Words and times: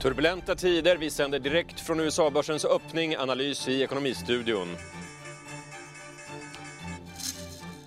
Turbulenta 0.00 0.54
tider. 0.54 0.96
Vi 0.96 1.10
sänder 1.10 1.38
direkt 1.38 1.80
från 1.80 2.00
USA-börsens 2.00 2.64
öppning. 2.64 3.16
Analys 3.16 3.68
i 3.68 3.82
Ekonomistudion. 3.82 4.76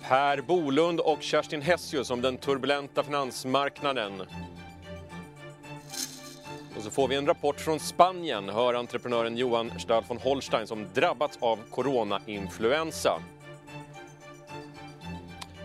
Per 0.02 0.40
Bolund 0.40 1.00
och 1.00 1.22
Kerstin 1.22 1.62
Hessius 1.62 2.10
om 2.10 2.22
den 2.22 2.36
turbulenta 2.36 3.02
finansmarknaden. 3.02 4.20
Och 6.76 6.82
så 6.82 6.90
får 6.90 7.08
vi 7.08 7.16
en 7.16 7.26
rapport 7.26 7.60
från 7.60 7.80
Spanien. 7.80 8.48
Hör 8.48 8.74
entreprenören 8.74 9.36
Johan 9.36 9.72
Stad 9.78 10.04
von 10.08 10.18
Holstein 10.18 10.66
som 10.66 10.86
drabbats 10.94 11.38
av 11.40 11.58
coronainfluensa. 11.70 13.20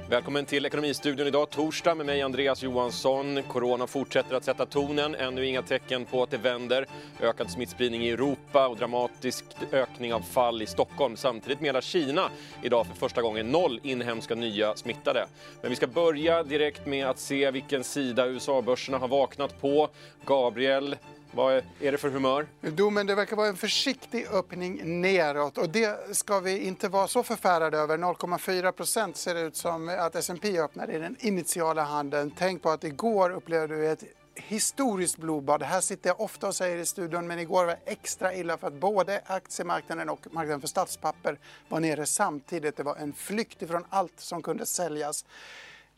Välkommen 0.10 0.46
till 0.46 0.66
Ekonomistudion 0.66 1.28
idag, 1.28 1.50
torsdag 1.50 1.96
med 1.96 2.05
mig 2.05 2.21
Andreas 2.21 2.64
Johansson. 2.64 3.44
Corona 3.44 3.88
fortsätter 3.88 4.36
att 4.36 4.44
sätta 4.44 4.66
tonen, 4.66 5.16
ännu 5.16 5.45
inga 5.45 5.62
tecken 5.62 6.05
på 6.05 6.23
att 6.23 6.31
det 6.31 6.38
vänder. 6.38 6.86
Ökad 7.22 7.52
smittspridning 7.52 8.05
i 8.05 8.09
Europa 8.09 8.67
och 8.67 8.77
dramatisk 8.77 9.45
ökning 9.72 10.14
av 10.14 10.20
fall 10.20 10.62
i 10.62 10.66
Stockholm. 10.66 11.17
Samtidigt 11.17 11.62
meddelar 11.62 11.81
Kina 11.81 12.30
idag 12.64 12.88
för 12.88 12.95
första 12.95 13.22
gången 13.22 13.52
noll 13.52 13.80
inhemska 13.84 14.36
nya 14.36 14.76
smittade. 14.76 15.26
Men 15.62 15.70
vi 15.70 15.76
ska 15.76 15.88
börja 15.88 16.44
direkt 16.44 16.86
med 16.86 17.08
att 17.08 17.20
se 17.20 17.52
vilken 17.52 17.84
sida 17.84 18.28
USA-börserna 18.28 18.98
har 18.98 19.08
vaknat 19.08 19.62
på. 19.62 19.89
Gabriel, 20.26 20.95
vad 21.31 21.53
är 21.79 21.91
det 21.91 21.97
för 21.97 22.09
humör? 22.09 22.47
Jo, 22.77 22.89
men 22.89 23.07
det 23.07 23.15
verkar 23.15 23.35
vara 23.35 23.47
en 23.47 23.55
försiktig 23.55 24.27
öppning 24.27 25.01
neråt 25.01 25.57
och 25.57 25.69
det 25.69 26.17
ska 26.17 26.39
vi 26.39 26.57
inte 26.57 26.88
vara 26.88 27.07
så 27.07 27.23
förfärade 27.23 27.77
över. 27.77 27.97
0,4 27.97 28.71
procent 28.71 29.17
ser 29.17 29.35
det 29.35 29.41
ut 29.41 29.55
som 29.55 29.89
att 29.89 30.15
S&P 30.15 30.59
öppnar 30.59 30.91
i 30.91 30.99
den 30.99 31.15
initiala 31.19 31.83
handeln. 31.83 32.31
Tänk 32.38 32.61
på 32.61 32.69
att 32.69 32.83
igår 32.83 33.29
upplevde 33.29 33.75
vi 33.75 33.88
ett 33.88 34.03
historiskt 34.35 35.17
blodbad. 35.17 35.59
Det 35.59 35.65
här 35.65 35.81
sitter 35.81 36.09
jag 36.09 36.21
ofta 36.21 36.47
och 36.47 36.55
säger 36.55 36.77
i 36.77 36.85
studion, 36.85 37.27
men 37.27 37.39
igår 37.39 37.66
var 37.66 37.67
det 37.67 37.91
extra 37.91 38.36
illa 38.36 38.58
för 38.58 38.67
att 38.67 38.73
både 38.73 39.21
aktiemarknaden 39.25 40.09
och 40.09 40.27
marknaden 40.31 40.61
för 40.61 40.67
statspapper 40.67 41.39
var 41.69 41.80
nere 41.80 42.05
samtidigt. 42.05 42.77
Det 42.77 42.83
var 42.83 42.95
en 42.95 43.14
flykt 43.14 43.61
ifrån 43.61 43.86
allt 43.89 44.19
som 44.19 44.41
kunde 44.41 44.66
säljas. 44.66 45.25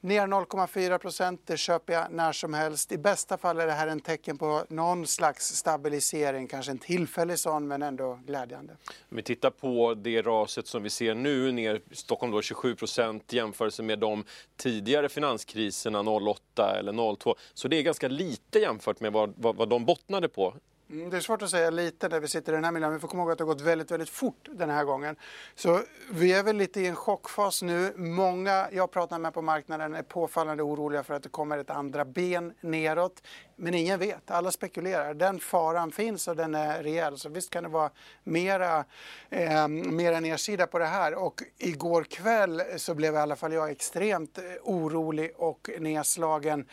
Ner 0.04 0.28
0,4 0.28 0.98
procent, 0.98 1.42
det 1.46 1.58
köper 1.58 1.94
jag 1.94 2.12
när 2.12 2.32
som 2.32 2.54
helst. 2.54 2.92
I 2.92 2.98
bästa 2.98 3.38
fall 3.38 3.60
är 3.60 3.68
det 3.68 3.74
här 3.74 3.88
en 3.88 4.00
tecken 4.00 4.38
på 4.38 4.66
någon 4.70 5.08
slags 5.08 5.56
stabilisering, 5.56 6.48
kanske 6.48 6.72
en 6.72 6.78
tillfällig 6.78 7.40
sån, 7.40 7.68
men 7.68 7.82
ändå 7.82 8.20
glädjande. 8.26 8.74
Om 9.10 9.18
vi 9.18 9.24
tittar 9.24 9.50
på 9.50 9.94
det 9.94 10.22
raset 10.22 10.68
som 10.68 10.84
vi 10.84 10.90
ser 10.90 11.16
nu, 11.16 11.52
ner 11.52 11.82
i 11.92 11.96
Stockholm 11.96 12.32
då 12.32 12.42
27 12.42 12.76
procent 12.76 13.34
jämfört 13.34 13.80
med 13.80 14.00
de 14.00 14.24
tidigare 14.58 15.10
finanskriserna 15.10 16.00
08 16.00 16.80
eller 16.80 17.16
02, 17.16 17.36
så 17.54 17.68
det 17.68 17.78
är 17.78 17.84
ganska 17.84 18.08
lite 18.08 18.60
jämfört 18.60 19.00
med 19.00 19.14
vad, 19.14 19.34
vad, 19.38 19.56
vad 19.56 19.70
de 19.70 19.86
bottnade 19.86 20.30
på 20.30 20.56
Mm, 20.92 21.10
det 21.10 21.18
är 21.18 21.22
svårt 21.22 21.42
att 21.42 21.50
säga 21.50 21.70
lite 21.70 22.10
när 22.10 22.20
vi 22.20 22.28
sitter 22.28 22.54
i 22.54 22.56
den 22.56 22.64
här 22.64 22.72
miljön. 22.72 22.94
Vi 22.94 23.00
får 23.00 23.08
komma 23.08 23.24
ihåg 23.24 23.32
att 23.32 23.38
det 23.38 23.44
har 23.44 23.54
gått 23.54 23.62
väldigt, 23.62 23.92
väldigt 23.92 24.10
fort 24.10 24.50
den 24.52 24.70
här 24.70 24.84
gången. 24.84 25.16
Så 25.56 25.82
vi 26.12 26.34
är 26.34 26.44
väl 26.44 26.58
lite 26.58 26.82
i 26.82 26.88
en 26.88 26.96
chockfas 26.96 27.62
nu. 27.62 27.94
Många 27.96 28.68
jag 28.72 28.92
pratar 28.92 29.20
med 29.20 29.34
på 29.34 29.42
marknaden 29.42 29.96
är 29.96 30.04
påfallande 30.04 30.64
oroliga 30.64 31.04
för 31.04 31.14
att 31.14 31.24
det 31.24 31.30
kommer 31.30 31.58
ett 31.58 31.70
andra 31.70 32.06
ben 32.06 32.54
neråt. 32.62 33.24
Men 33.56 33.74
ingen 33.74 34.00
vet, 34.00 34.32
alla 34.32 34.52
spekulerar. 34.52 35.14
Den 35.14 35.40
faran 35.40 35.92
finns 35.92 36.28
och 36.28 36.36
den 36.36 36.56
är 36.56 36.84
rejäl. 36.84 37.18
Så 37.18 37.30
visst 37.30 37.50
kan 37.50 37.64
det 37.64 37.70
vara 37.70 37.90
mera, 38.24 38.86
eh, 39.30 39.68
mera 39.68 40.20
nedsida 40.20 40.68
på 40.68 40.80
det 40.80 40.86
här. 40.86 41.14
Och 41.14 41.44
igår 41.58 42.04
kväll 42.04 42.62
så 42.78 42.94
blev 42.94 43.14
i 43.14 43.18
alla 43.18 43.36
fall 43.36 43.54
jag 43.54 43.72
extremt 43.72 44.38
eh, 44.38 44.44
orolig 44.64 45.32
och 45.38 45.70
nedslagen 45.80 46.66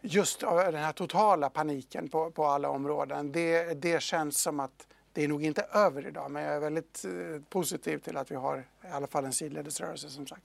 just 0.00 0.40
den 0.40 0.74
här 0.74 0.92
totala 0.92 1.50
paniken 1.50 2.08
på, 2.08 2.30
på 2.30 2.44
alla 2.44 2.68
områden. 2.68 3.32
Det, 3.32 3.82
det 3.82 4.02
känns 4.02 4.42
som 4.42 4.60
att 4.60 4.86
det 5.12 5.24
är 5.24 5.28
nog 5.28 5.44
inte 5.44 5.66
över 5.72 6.06
idag, 6.06 6.30
men 6.30 6.42
jag 6.42 6.54
är 6.54 6.60
väldigt 6.60 7.04
eh, 7.04 7.42
positiv 7.48 7.98
till 7.98 8.16
att 8.16 8.30
vi 8.30 8.34
har 8.34 8.58
i 8.58 8.92
alla 8.92 9.06
fall 9.06 9.24
en 9.24 9.32
sidledesrörelse 9.32 10.10
som 10.10 10.26
sagt. 10.26 10.42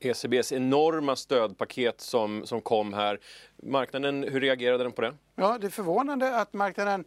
ECBs 0.00 0.52
enorma 0.52 1.16
stödpaket 1.16 2.00
som, 2.00 2.46
som 2.46 2.60
kom 2.60 2.92
här. 2.92 3.20
Marknaden, 3.56 4.22
hur 4.22 4.40
reagerade 4.40 4.84
den 4.84 4.92
på 4.92 5.02
det? 5.02 5.14
Ja, 5.34 5.58
det 5.58 5.66
är 5.66 5.70
förvånande 5.70 6.36
att 6.36 6.52
marknaden 6.52 7.04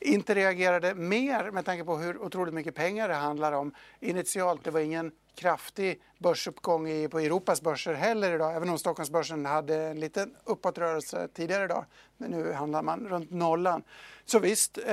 inte 0.00 0.34
reagerade 0.34 0.94
mer 0.94 1.50
med 1.50 1.64
tanke 1.64 1.84
på 1.84 1.96
hur 1.96 2.18
otroligt 2.22 2.54
mycket 2.54 2.74
pengar 2.74 3.08
det 3.08 3.14
handlar 3.14 3.52
om. 3.52 3.74
Initialt, 4.00 4.64
det 4.64 4.70
var 4.70 4.80
ingen 4.80 5.12
kraftig 5.34 6.00
börsuppgång 6.18 6.88
i, 6.88 7.08
på 7.08 7.18
Europas 7.18 7.62
börser 7.62 7.94
heller 7.94 8.34
idag, 8.34 8.56
även 8.56 8.68
om 8.68 8.78
Stockholmsbörsen 8.78 9.46
hade 9.46 9.76
en 9.76 10.00
liten 10.00 10.34
uppåtrörelse 10.44 11.28
tidigare 11.34 11.64
idag. 11.64 11.84
Men 12.16 12.30
nu 12.30 12.52
handlar 12.52 12.82
man 12.82 13.08
runt 13.08 13.30
nollan. 13.30 13.82
Så 14.24 14.38
visst, 14.38 14.78
eh, 14.78 14.84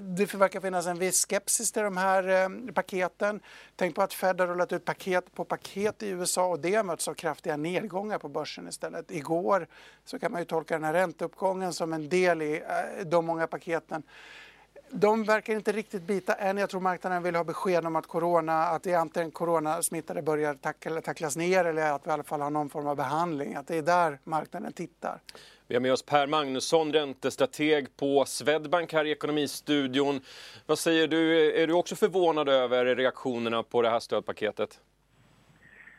det 0.00 0.34
verkar 0.34 0.60
finnas 0.60 0.86
en 0.86 0.98
viss 0.98 1.26
skepsis 1.26 1.72
till 1.72 1.82
de 1.82 1.96
här 1.96 2.28
eh, 2.28 2.72
paketen. 2.72 3.40
Tänk 3.76 3.94
på 3.94 4.02
att 4.02 4.14
Fed 4.14 4.40
har 4.40 4.46
rullat 4.46 4.72
ut 4.72 4.84
paket 4.84 5.34
på 5.34 5.44
paket 5.44 6.02
i 6.02 6.08
USA 6.08 6.46
och 6.46 6.60
det 6.60 6.74
har 6.74 6.84
mötts 6.84 7.08
av 7.08 7.14
kraftiga 7.14 7.56
nedgångar 7.56 8.18
på 8.18 8.28
börsen 8.28 8.68
istället. 8.68 9.10
Igår 9.10 9.66
så 10.04 10.18
kan 10.18 10.32
man 10.32 10.40
ju 10.40 10.44
tolka 10.44 10.74
den 10.74 10.84
här 10.84 10.92
ränteuppgången 10.92 11.72
som 11.72 11.92
en 11.92 12.08
del 12.08 12.42
i 12.42 12.54
eh, 12.56 13.06
de 13.06 13.26
många 13.26 13.46
paketen 13.46 14.02
de 14.94 15.24
verkar 15.24 15.52
inte 15.52 15.72
riktigt 15.72 16.02
bita 16.02 16.32
än. 16.32 16.58
Jag 16.58 16.70
tror 16.70 16.80
marknaden 16.80 17.22
vill 17.22 17.34
ha 17.34 17.44
besked 17.44 17.86
om 17.86 17.96
att 17.96 18.06
corona, 18.06 18.62
att 18.62 18.82
det 18.82 18.92
är 18.92 18.98
antingen 18.98 19.30
coronasmittade 19.30 20.22
börjar 20.22 20.54
tackla, 20.54 21.00
tacklas 21.00 21.36
ner 21.36 21.64
eller 21.64 21.92
att 21.92 22.06
vi 22.06 22.10
i 22.10 22.12
alla 22.12 22.22
fall 22.22 22.40
har 22.40 22.50
någon 22.50 22.70
form 22.70 22.86
av 22.86 22.96
behandling. 22.96 23.54
Att 23.54 23.66
det 23.66 23.76
är 23.76 23.82
där 23.82 24.18
marknaden 24.24 24.72
tittar. 24.72 25.18
Vi 25.66 25.74
har 25.74 25.80
med 25.80 25.92
oss 25.92 26.02
Per 26.02 26.26
Magnusson, 26.26 26.92
räntestrateg 26.92 27.96
på 27.96 28.24
Swedbank 28.24 28.92
här 28.92 29.04
i 29.04 29.10
Ekonomistudion. 29.10 30.20
Vad 30.66 30.78
säger 30.78 31.08
du, 31.08 31.52
är 31.62 31.66
du 31.66 31.72
också 31.72 31.96
förvånad 31.96 32.48
över 32.48 32.84
reaktionerna 32.96 33.62
på 33.62 33.82
det 33.82 33.90
här 33.90 34.00
stödpaketet? 34.00 34.80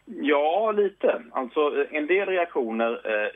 Ja, 0.06 0.72
lite. 0.72 1.24
Alltså 1.32 1.86
en 1.92 2.08
del 2.08 2.28
reaktioner 2.28 2.92
eh, 2.92 3.30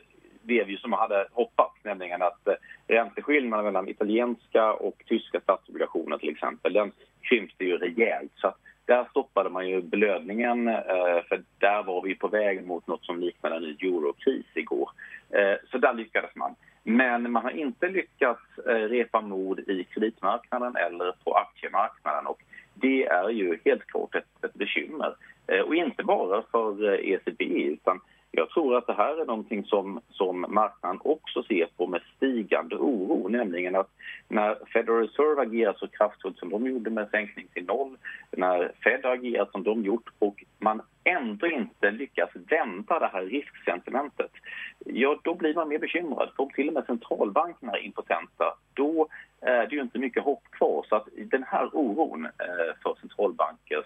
blev 0.47 0.67
vi 0.67 0.77
som 0.77 0.89
man 0.89 0.99
hade 0.99 1.27
hoppats, 1.31 1.75
nämligen 1.83 2.21
att 2.21 2.47
eh, 2.47 2.53
ränteskillnaden 2.87 3.65
mellan 3.65 3.89
italienska 3.89 4.73
och 4.73 5.03
tyska 5.05 5.39
statsobligationer 5.39 6.17
till 6.17 6.29
exempel, 6.29 6.73
den 6.73 6.91
krympte 7.21 7.65
ju 7.65 7.77
rejält. 7.77 8.31
Så 8.35 8.53
där 8.85 9.07
stoppade 9.09 9.49
man 9.49 9.69
ju 9.69 9.81
blödningen, 9.81 10.67
eh, 10.67 11.19
för 11.27 11.43
där 11.59 11.83
var 11.83 12.01
vi 12.01 12.15
på 12.15 12.27
väg 12.27 12.67
mot 12.67 12.87
något 12.87 13.05
som 13.05 13.19
liknade 13.19 13.55
en 13.55 13.63
eurokris 13.63 14.45
igår. 14.53 14.89
Eh, 15.29 15.55
så 15.71 15.77
där 15.77 15.93
lyckades 15.93 16.35
man. 16.35 16.55
Men 16.83 17.31
man 17.31 17.43
har 17.43 17.51
inte 17.51 17.89
lyckats 17.89 18.41
repa 18.65 19.21
mod 19.21 19.59
i 19.59 19.83
kreditmarknaden 19.83 20.75
eller 20.75 21.11
på 21.23 21.33
aktiemarknaden. 21.33 22.27
Och 22.27 22.41
det 22.73 23.05
är 23.05 23.29
ju 23.29 23.59
helt 23.65 23.87
klart 23.87 24.15
ett, 24.15 24.43
ett 24.45 24.53
bekymmer. 24.53 25.15
Och 25.65 25.75
inte 25.75 26.03
bara 26.03 26.43
för 26.51 26.99
ECB, 27.05 27.43
utan 27.43 27.99
jag 28.37 28.49
tror 28.49 28.77
att 28.77 28.87
det 28.87 28.93
här 28.93 29.21
är 29.21 29.25
någonting 29.25 29.63
som, 29.63 30.01
som 30.09 30.45
marknaden 30.49 31.01
också 31.03 31.43
ser 31.43 31.67
på 31.77 31.87
med 31.87 32.01
stigande 32.15 32.75
oro, 32.75 33.27
nämligen 33.27 33.75
att 33.75 33.89
när 34.27 34.57
Federal 34.73 35.01
Reserve 35.01 35.41
agerar 35.41 35.73
så 35.73 35.87
kraftfullt 35.87 36.39
som 36.39 36.49
de 36.49 36.67
gjorde 36.67 36.89
med 36.89 37.09
sänkning 37.09 37.47
till 37.53 37.65
noll, 37.65 37.97
när 38.31 38.71
Fed 38.83 38.99
har 39.03 39.11
agerat 39.11 39.51
som 39.51 39.63
de 39.63 39.83
gjort 39.83 40.09
och 40.19 40.43
man 40.59 40.81
ändå 41.03 41.47
inte 41.47 41.91
lyckas 41.91 42.29
vända 42.33 42.99
det 42.99 43.09
här 43.13 43.23
risksentimentet, 43.25 44.31
ja 44.85 45.19
då 45.23 45.35
blir 45.35 45.53
man 45.55 45.69
mer 45.69 45.79
bekymrad. 45.79 46.29
För 46.35 46.43
om 46.43 46.49
till 46.49 46.67
och 46.67 46.73
med 46.73 46.85
centralbankerna 46.85 47.71
är 47.71 47.85
impotenta, 47.85 48.57
då 48.73 49.07
eh, 49.41 49.53
är 49.53 49.67
det 49.67 49.75
ju 49.75 49.81
inte 49.81 49.99
mycket 49.99 50.23
hopp 50.23 50.43
kvar. 50.51 50.85
Så 50.89 50.95
att 50.95 51.07
den 51.15 51.43
här 51.43 51.69
oron 51.73 52.25
eh, 52.25 52.73
för 52.83 52.95
centralbankers 53.01 53.85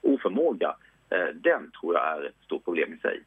oförmåga, 0.00 0.74
eh, 1.10 1.34
den 1.34 1.70
tror 1.70 1.94
jag 1.94 2.16
är 2.16 2.26
ett 2.26 2.44
stort 2.44 2.64
problem 2.64 2.94
i 2.94 2.98
sig. 2.98 3.22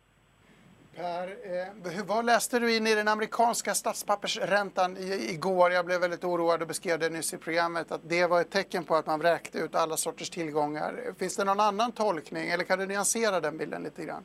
Per, 0.96 1.28
eh, 1.28 2.06
vad 2.08 2.26
läste 2.26 2.60
du 2.60 2.78
in 2.78 2.88
i 2.88 2.96
den 2.96 3.08
amerikanska 3.08 3.74
statspappersräntan 3.74 4.97
i, 4.97 5.34
igår? 5.34 5.72
Jag 5.72 5.86
blev 5.86 6.02
väldigt 6.02 6.24
oroad 6.24 6.62
och 6.62 6.68
beskrev 6.68 7.00
det 7.00 7.09
nyss 7.09 7.34
i 7.34 7.38
programmet 7.38 7.92
att 7.92 8.09
det 8.09 8.28
var 8.28 8.42
ett 8.42 8.52
tecken 8.52 8.84
på 8.84 8.96
att 8.96 9.06
man 9.06 9.20
vräkte 9.20 9.58
ut 9.58 9.76
alla 9.76 9.97
sorters 9.97 10.30
tillgångar. 10.30 10.94
Finns 11.20 11.38
det 11.38 11.44
någon 11.44 11.59
annan 11.59 11.92
tolkning 11.92 12.50
eller 12.50 12.64
kan 12.64 12.80
du 12.80 12.86
nyansera 12.86 13.40
den 13.40 13.58
bilden 13.58 13.84
lite 13.84 14.06
grann? 14.06 14.24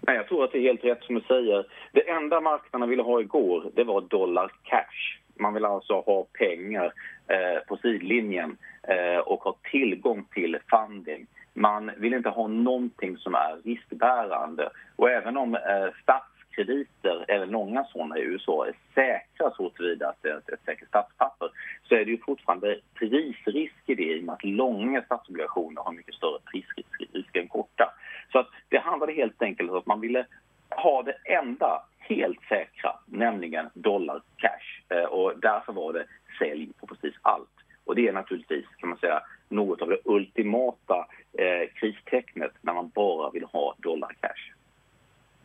Nej, 0.00 0.16
jag 0.16 0.28
tror 0.28 0.44
att 0.44 0.52
det 0.52 0.58
är 0.58 0.62
helt 0.62 0.84
rätt 0.84 1.02
som 1.02 1.14
du 1.14 1.20
säger. 1.20 1.66
Det 1.92 2.10
enda 2.10 2.40
marknaden 2.40 2.88
ville 2.88 3.02
ha 3.02 3.20
igår, 3.20 3.70
det 3.74 3.84
var 3.84 4.00
dollar 4.00 4.52
cash. 4.62 5.18
Man 5.34 5.54
vill 5.54 5.64
alltså 5.64 6.00
ha 6.00 6.26
pengar 6.32 6.92
eh, 7.26 7.66
på 7.68 7.76
sidlinjen 7.76 8.56
eh, 8.82 9.18
och 9.18 9.42
ha 9.42 9.56
tillgång 9.70 10.24
till 10.34 10.58
funding. 10.70 11.26
Man 11.58 11.90
vill 11.96 12.14
inte 12.14 12.28
ha 12.28 12.46
någonting 12.46 13.16
som 13.16 13.34
är 13.34 13.56
riskbärande. 13.64 14.70
Och 14.96 15.10
även 15.10 15.36
om 15.36 15.54
eh, 15.54 15.88
statskrediter, 16.02 17.24
eller 17.28 17.46
långa 17.46 17.84
sådana 17.84 18.18
i 18.18 18.22
USA, 18.22 18.66
är 18.66 18.74
säkra 18.94 19.50
så 19.50 19.70
tillvida 19.70 20.08
att 20.08 20.22
det 20.22 20.28
är 20.28 20.36
ett 20.36 20.64
säkert 20.64 20.88
statspapper 20.88 21.48
så 21.88 21.94
är 21.94 22.04
det 22.04 22.10
ju 22.10 22.18
fortfarande 22.18 22.80
prisrisk 22.94 23.74
i 23.86 23.94
det 23.94 24.02
i 24.02 24.20
och 24.20 24.24
med 24.24 24.32
att 24.32 24.44
långa 24.44 25.02
statsobligationer 25.02 25.82
har 25.82 25.92
mycket 25.92 26.14
större 26.14 26.38
prisrisk 26.52 27.36
än 27.36 27.48
korta. 27.48 27.92
Så 28.32 28.38
att 28.38 28.48
det 28.68 28.78
handlade 28.78 29.12
helt 29.12 29.42
enkelt 29.42 29.70
om 29.70 29.78
att 29.78 29.86
man 29.86 30.00
ville 30.00 30.26
ha 30.70 31.02
det 31.02 31.16
enda 31.24 31.82
helt 31.98 32.42
säkra, 32.48 32.92
nämligen 33.06 33.70
dollar 33.74 34.22
cash. 34.36 34.96
Eh, 34.96 35.04
och 35.04 35.32
därför 35.40 35.72
var 35.72 35.92
det 35.92 36.06
sälj 36.38 36.68
på 36.80 36.86
precis 36.86 37.14
allt. 37.22 37.48
Och 37.84 37.94
det 37.94 38.08
är 38.08 38.12
naturligtvis, 38.12 38.66
kan 38.78 38.88
man 38.88 38.98
säga, 38.98 39.22
något 39.50 39.82
av 39.82 39.88
det 39.88 39.98
ultimata 40.04 41.06
eh, 41.32 41.68
kristecknet 41.74 42.52
när 42.60 42.74
man 42.74 42.88
bara 42.94 43.30
vill 43.30 43.44
ha 43.44 43.74
dollar 43.78 44.16
cash. 44.20 44.54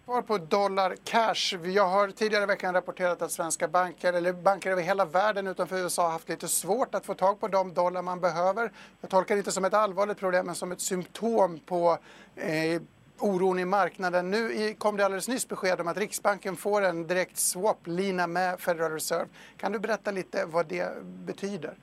Svar 0.06 0.22
på 0.22 0.38
dollar 0.38 0.96
cash. 1.04 1.58
Jag 1.66 1.88
har 1.88 2.08
tidigare 2.08 2.44
i 2.44 2.48
veckan 2.48 2.74
rapporterat 2.74 3.22
att 3.22 3.32
svenska 3.32 3.68
banker, 3.68 4.14
eller 4.14 4.34
banker 4.34 4.72
över 4.72 4.82
hela 4.82 5.06
världen 5.06 5.48
utanför 5.48 5.78
USA, 5.78 6.04
har 6.04 6.12
haft 6.12 6.30
lite 6.30 6.48
svårt 6.48 6.96
att 6.96 7.06
få 7.06 7.14
tag 7.14 7.40
på 7.40 7.48
de 7.48 7.74
dollar 7.74 8.02
man 8.02 8.20
behöver. 8.20 8.72
Jag 9.02 9.10
tolkar 9.10 9.36
det 9.36 9.40
inte 9.40 9.52
som 9.52 9.66
ett 9.66 9.74
allvarligt 9.74 10.20
problem, 10.20 10.46
men 10.46 10.56
som 10.56 10.72
ett 10.72 10.82
symptom 10.82 11.60
på 11.60 11.98
eh, 12.36 12.82
oron 13.20 13.60
i 13.60 13.66
marknaden. 13.66 14.32
Nu 14.32 14.74
kom 14.78 14.98
det 14.98 15.06
alldeles 15.06 15.28
nyss 15.28 15.48
besked 15.48 15.82
om 15.82 15.88
att 15.88 15.98
Riksbanken 15.98 16.56
får 16.56 16.82
en 16.82 17.08
direkt 17.08 17.38
swap-lina 17.38 18.28
med 18.28 18.60
Federal 18.60 18.92
Reserve. 18.92 19.28
Kan 19.58 19.72
du 19.72 19.80
berätta 19.80 20.12
lite 20.12 20.46
vad 20.46 20.68
det 20.68 21.04
betyder? 21.04 21.74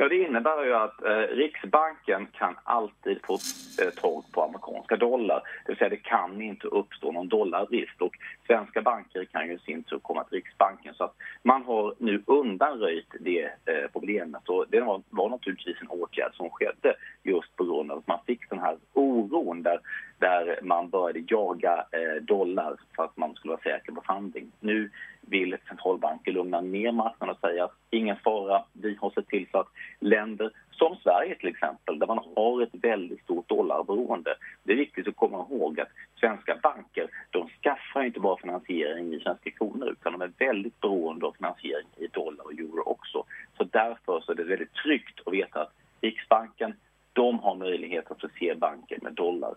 Ja, 0.00 0.08
det 0.08 0.16
innebär 0.16 0.64
ju 0.64 0.74
att 0.74 1.04
eh, 1.04 1.36
Riksbanken 1.36 2.26
kan 2.32 2.54
alltid 2.64 3.18
få 3.24 3.38
eh, 3.82 3.90
tag 3.90 4.24
på 4.32 4.42
amerikanska 4.42 4.96
dollar. 4.96 5.42
Det 5.64 5.72
vill 5.72 5.76
säga 5.76 5.88
det 5.88 5.96
kan 5.96 6.42
inte 6.42 6.66
uppstå 6.66 7.12
någon 7.12 7.28
dollarbrist 7.28 8.02
och 8.02 8.16
svenska 8.46 8.82
banker 8.82 9.24
kan 9.24 9.46
ju 9.46 9.54
i 9.54 9.58
sin 9.58 9.82
tur 9.82 9.98
komma 9.98 10.24
till 10.24 10.36
Riksbanken. 10.36 10.94
Så 10.94 11.04
att 11.04 11.14
man 11.42 11.64
har 11.64 11.94
nu 11.98 12.22
undanröjt 12.26 13.14
det 13.20 13.44
eh, 13.44 13.90
problemet 13.92 14.48
och 14.48 14.64
det 14.68 14.80
var, 14.80 15.02
var 15.10 15.28
naturligtvis 15.28 15.80
en 15.80 15.88
åtgärd 15.88 16.34
som 16.34 16.50
skedde 16.50 16.94
just 17.22 17.56
på 17.56 17.64
grund 17.64 17.92
av 17.92 17.98
att 17.98 18.06
man 18.06 18.20
fick 18.26 18.50
den 18.50 18.58
här 18.58 18.76
oron 18.92 19.62
där, 19.62 19.80
där 20.18 20.58
man 20.62 20.88
började 20.90 21.24
jaga 21.28 21.86
eh, 21.92 22.22
dollar 22.22 22.76
för 22.96 23.04
att 23.04 23.16
man 23.16 23.34
skulle 23.34 23.52
vara 23.52 23.62
säker 23.62 23.92
på 23.92 24.02
funding. 24.06 24.52
Nu 24.60 24.90
vill 25.20 25.56
centralbanker 25.68 26.32
lugna 26.32 26.60
ner 26.60 26.92
marknaden 26.92 27.34
och 27.34 27.40
säga 27.40 27.64
att 27.64 27.74
ingen 27.90 28.16
fara, 28.16 28.64
vi 28.72 28.98
har 29.00 29.10
sett 29.10 29.28
till 29.28 29.46
så 29.52 29.58
att 29.58 29.68
länder 30.00 30.50
som 30.70 30.96
Sverige 30.96 31.34
till 31.34 31.48
exempel, 31.48 31.98
där 31.98 32.06
man 32.06 32.20
har 32.36 32.62
ett 32.62 32.74
väldigt 32.82 33.22
stort 33.22 33.48
dollarberoende. 33.48 34.34
Det 34.62 34.72
är 34.72 34.76
viktigt 34.76 35.08
att 35.08 35.16
komma 35.16 35.46
ihåg 35.50 35.80
att 35.80 35.88
svenska 36.20 36.56
banker, 36.62 37.10
de 37.30 37.48
skaffar 37.62 38.02
inte 38.02 38.20
bara 38.20 38.36
finansiering 38.36 39.14
i 39.14 39.20
svenska 39.20 39.50
kronor 39.50 39.88
utan 39.88 40.12
de 40.12 40.22
är 40.22 40.32
väldigt 40.38 40.80
beroende 40.80 41.26
av 41.26 41.32
finansiering 41.32 41.88
i 41.96 42.06
dollar 42.06 42.44
och 42.44 42.52
euro 42.52 42.82
också. 42.82 43.24
Så 43.56 43.64
därför 43.64 44.20
så 44.20 44.32
är 44.32 44.36
det 44.36 44.44
väldigt 44.44 44.74
tryggt 44.74 45.20
att 45.26 45.32
veta 45.32 45.62
att 45.62 45.72
Riksbanken, 46.00 46.74
de 47.12 47.38
har 47.38 47.54
möjlighet 47.54 48.10
att 48.10 48.20
förse 48.20 48.54
banker 48.54 48.98
med 49.02 49.12
dollar 49.12 49.54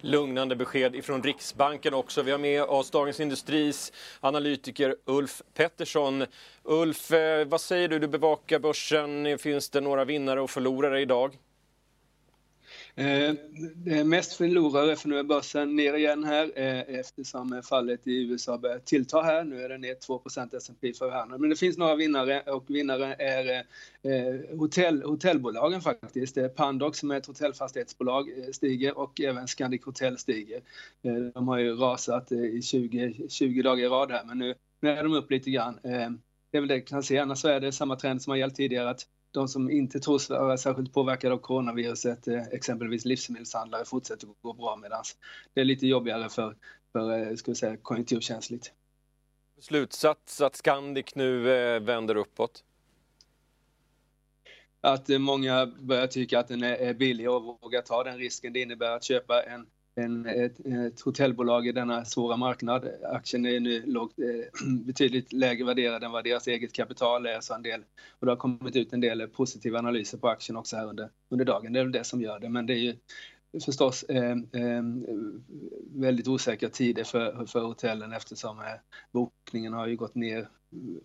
lugnande 0.00 0.56
besked 0.56 0.96
ifrån 0.96 1.22
Riksbanken 1.22 1.94
också. 1.94 2.22
Vi 2.22 2.30
har 2.30 2.38
med 2.38 2.62
oss 2.62 2.90
Dagens 2.90 3.20
Industris 3.20 3.92
analytiker 4.20 4.96
Ulf 5.04 5.42
Pettersson. 5.54 6.26
Ulf, 6.62 7.10
eh, 7.12 7.44
vad 7.46 7.60
säger 7.60 7.88
du? 7.88 7.98
Du 7.98 8.08
bevakar 8.08 8.58
börsen. 8.58 9.38
Finns 9.38 9.70
det 9.70 9.80
några 9.80 10.04
vinnare 10.04 10.40
och 10.40 10.50
förlorare 10.50 11.00
idag? 11.00 11.38
Eh, 12.94 13.34
det 13.74 13.98
är 13.98 14.04
mest 14.04 14.32
förlorare 14.32 14.96
för 14.96 15.08
nu 15.08 15.18
är 15.18 15.22
börsen 15.22 15.76
ner 15.76 15.94
igen 15.94 16.24
här 16.24 16.52
eh, 16.54 16.98
eftersom 16.98 17.62
fallet 17.64 18.06
i 18.06 18.22
USA 18.22 18.58
börjar 18.58 18.78
tillta 18.78 19.22
här. 19.22 19.44
Nu 19.44 19.62
är 19.62 19.68
den 19.68 19.80
ner 19.80 19.94
2% 19.94 20.56
S&P 20.56 20.92
500. 20.92 21.38
Men 21.38 21.50
det 21.50 21.56
finns 21.56 21.78
några 21.78 21.94
vinnare 21.94 22.40
och 22.40 22.64
vinnare 22.68 23.14
är 23.14 23.64
eh, 24.02 24.58
hotell, 24.58 25.02
hotellbolagen 25.02 25.80
faktiskt. 25.80 26.34
Det 26.34 26.40
är 26.40 26.48
Pandox 26.48 26.98
som 26.98 27.10
är 27.10 27.16
ett 27.16 27.26
hotellfastighetsbolag 27.26 28.28
eh, 28.38 28.50
stiger 28.52 28.98
och 28.98 29.20
även 29.20 29.48
Scandic 29.48 29.84
Hotel 29.84 30.18
stiger. 30.18 30.60
Eh, 31.02 31.14
de 31.14 31.48
har 31.48 31.58
ju 31.58 31.76
rasat 31.76 32.32
i 32.32 32.62
20, 32.62 33.28
20 33.28 33.62
dagar 33.62 33.84
i 33.84 33.88
rad 33.88 34.10
här 34.10 34.24
men 34.24 34.38
nu, 34.38 34.54
nu 34.80 34.90
är 34.90 35.02
de 35.02 35.12
upp 35.12 35.30
lite 35.30 35.50
grann. 35.50 35.78
Det 35.82 36.56
är 36.56 36.60
väl 36.60 36.68
det 36.68 36.74
jag 36.74 36.86
kan 36.86 37.02
se. 37.02 37.18
Annars 37.18 37.38
så 37.38 37.48
är 37.48 37.60
det 37.60 37.72
samma 37.72 37.96
trend 37.96 38.22
som 38.22 38.30
har 38.30 38.36
gällt 38.36 38.54
tidigare 38.54 38.90
att 38.90 39.06
de 39.30 39.48
som 39.48 39.70
inte 39.70 40.00
tros 40.00 40.30
vara 40.30 40.56
särskilt 40.56 40.92
påverkade 40.92 41.34
av 41.34 41.38
coronaviruset, 41.38 42.28
eh, 42.28 42.42
exempelvis 42.42 43.04
livsmedelshandlare, 43.04 43.84
fortsätter 43.84 44.26
att 44.26 44.42
gå 44.42 44.52
bra 44.52 44.76
medan 44.76 45.04
det 45.54 45.60
är 45.60 45.64
lite 45.64 45.86
jobbigare 45.86 46.28
för, 46.28 46.56
för 46.92 47.30
eh, 47.30 47.34
ska 47.34 47.54
säga, 47.54 47.76
konjunkturkänsligt. 47.76 48.72
Slutsats 49.58 50.40
att 50.40 50.56
Scandic 50.56 51.14
nu 51.14 51.52
eh, 51.52 51.80
vänder 51.80 52.16
uppåt? 52.16 52.64
Att 54.80 55.08
många 55.08 55.66
börjar 55.66 56.06
tycka 56.06 56.38
att 56.38 56.48
den 56.48 56.62
är 56.62 56.94
billig 56.94 57.30
och 57.30 57.42
vågar 57.42 57.82
ta 57.82 58.04
den 58.04 58.18
risken 58.18 58.52
det 58.52 58.60
innebär 58.60 58.96
att 58.96 59.04
köpa 59.04 59.42
en 59.42 59.66
en, 59.94 60.26
ett, 60.26 60.60
ett, 60.66 61.00
hotellbolag 61.00 61.66
i 61.66 61.72
denna 61.72 62.04
svåra 62.04 62.36
marknad. 62.36 62.88
Aktien 63.04 63.46
är 63.46 63.60
nu 63.60 63.86
lågt, 63.86 64.18
eh, 64.18 64.68
betydligt 64.86 65.32
lägre 65.32 65.64
värderad 65.64 66.04
än 66.04 66.12
vad 66.12 66.24
deras 66.24 66.46
eget 66.46 66.72
kapital 66.72 67.26
är. 67.26 67.40
Så 67.40 67.54
en 67.54 67.62
del, 67.62 67.80
och 68.18 68.26
det 68.26 68.32
har 68.32 68.36
kommit 68.36 68.76
ut 68.76 68.92
en 68.92 69.00
del 69.00 69.28
positiva 69.28 69.78
analyser 69.78 70.18
på 70.18 70.28
aktien 70.28 70.56
också 70.56 70.76
här 70.76 70.86
under, 70.86 71.08
under 71.28 71.44
dagen. 71.44 71.72
Det 71.72 71.80
är 71.80 71.84
väl 71.84 71.92
det 71.92 72.04
som 72.04 72.20
gör 72.20 72.38
det. 72.38 72.48
Men 72.48 72.66
det 72.66 72.72
är 72.72 72.78
ju 72.78 72.96
förstås 73.64 74.02
eh, 74.02 74.30
eh, 74.30 74.82
väldigt 75.94 76.28
osäkra 76.28 76.68
tider 76.68 77.04
för, 77.04 77.46
för 77.46 77.60
hotellen 77.60 78.12
eftersom 78.12 78.58
eh, 78.58 78.64
bokningen 79.12 79.72
har 79.72 79.86
ju 79.86 79.96
gått 79.96 80.14
ner 80.14 80.38
eh, 80.38 80.46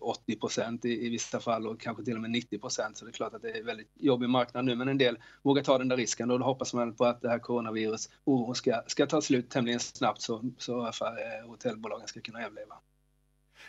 80 0.00 0.36
procent 0.36 0.84
i, 0.84 1.06
i, 1.06 1.08
vissa 1.08 1.40
fall 1.40 1.66
och 1.66 1.80
kanske 1.80 2.04
till 2.04 2.14
och 2.14 2.20
med 2.20 2.30
90 2.30 2.58
procent. 2.58 2.96
Så 2.96 3.04
det 3.04 3.10
är 3.10 3.12
klart 3.12 3.34
att 3.34 3.42
det 3.42 3.50
är 3.50 3.60
en 3.60 3.66
väldigt 3.66 3.90
jobbig 3.94 4.28
marknad 4.28 4.64
nu, 4.64 4.76
men 4.76 4.88
en 4.88 4.98
del 4.98 5.18
vågar 5.42 5.62
ta 5.62 5.78
den 5.78 5.88
där 5.88 5.96
risken 5.96 6.30
och 6.30 6.38
då 6.38 6.44
hoppas 6.44 6.74
man 6.74 6.94
på 6.94 7.04
att 7.04 7.20
det 7.22 7.28
här 7.28 7.38
coronavirus 7.38 8.10
oron 8.24 8.54
ska, 8.54 8.82
ska 8.86 9.06
ta 9.06 9.20
slut 9.20 9.50
tämligen 9.50 9.80
snabbt 9.80 10.22
så, 10.22 10.50
så 10.58 10.92
för, 10.92 11.06
eh, 11.06 11.48
hotellbolagen 11.48 12.08
ska 12.08 12.20
kunna 12.20 12.44
överleva. 12.44 12.74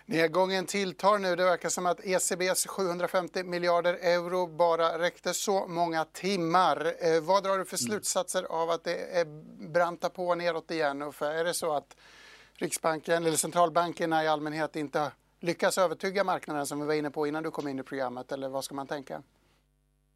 Nedgången 0.06 0.66
tilltar 0.66 1.18
nu. 1.18 1.36
Det 1.36 1.44
verkar 1.44 1.70
som 1.70 1.86
att 1.86 2.06
ECBs 2.06 2.68
750 2.68 3.44
miljarder 3.44 3.94
euro 3.94 4.48
bara 4.48 5.00
räckte 5.00 5.34
så 5.34 5.68
många 5.68 6.06
timmar. 6.06 6.94
Eh, 7.00 7.22
vad 7.22 7.44
drar 7.44 7.58
du 7.58 7.66
för 7.66 7.82
mm. 7.82 7.92
slutsatser 7.92 8.44
av 8.44 8.70
att 8.70 8.84
det 8.84 9.20
är 9.20 9.26
branta 9.68 10.10
på 10.10 10.36
neråt 10.36 10.72
igen? 10.72 11.14
För 11.14 11.32
är 11.32 11.44
det 11.44 11.54
så 11.54 11.74
att 11.74 11.96
Riksbanken 12.54 13.26
eller 13.26 13.38
centralbankerna 13.38 14.24
i 14.24 14.28
allmänhet 14.28 14.76
inte 14.76 15.12
lyckas 15.40 15.78
övertyga 15.78 16.24
marknaden 16.24 16.66
som 16.66 16.80
vi 16.80 16.86
var 16.86 16.94
inne 16.94 17.10
på 17.10 17.28
innan 17.28 17.44
du 17.44 17.52
kom 17.52 17.68
in 17.68 17.80
i 17.80 17.84
programmet 17.84 18.32
eller 18.32 18.50
vad 18.50 18.64
ska 18.64 18.76
man 18.76 18.88
tänka? 18.88 19.22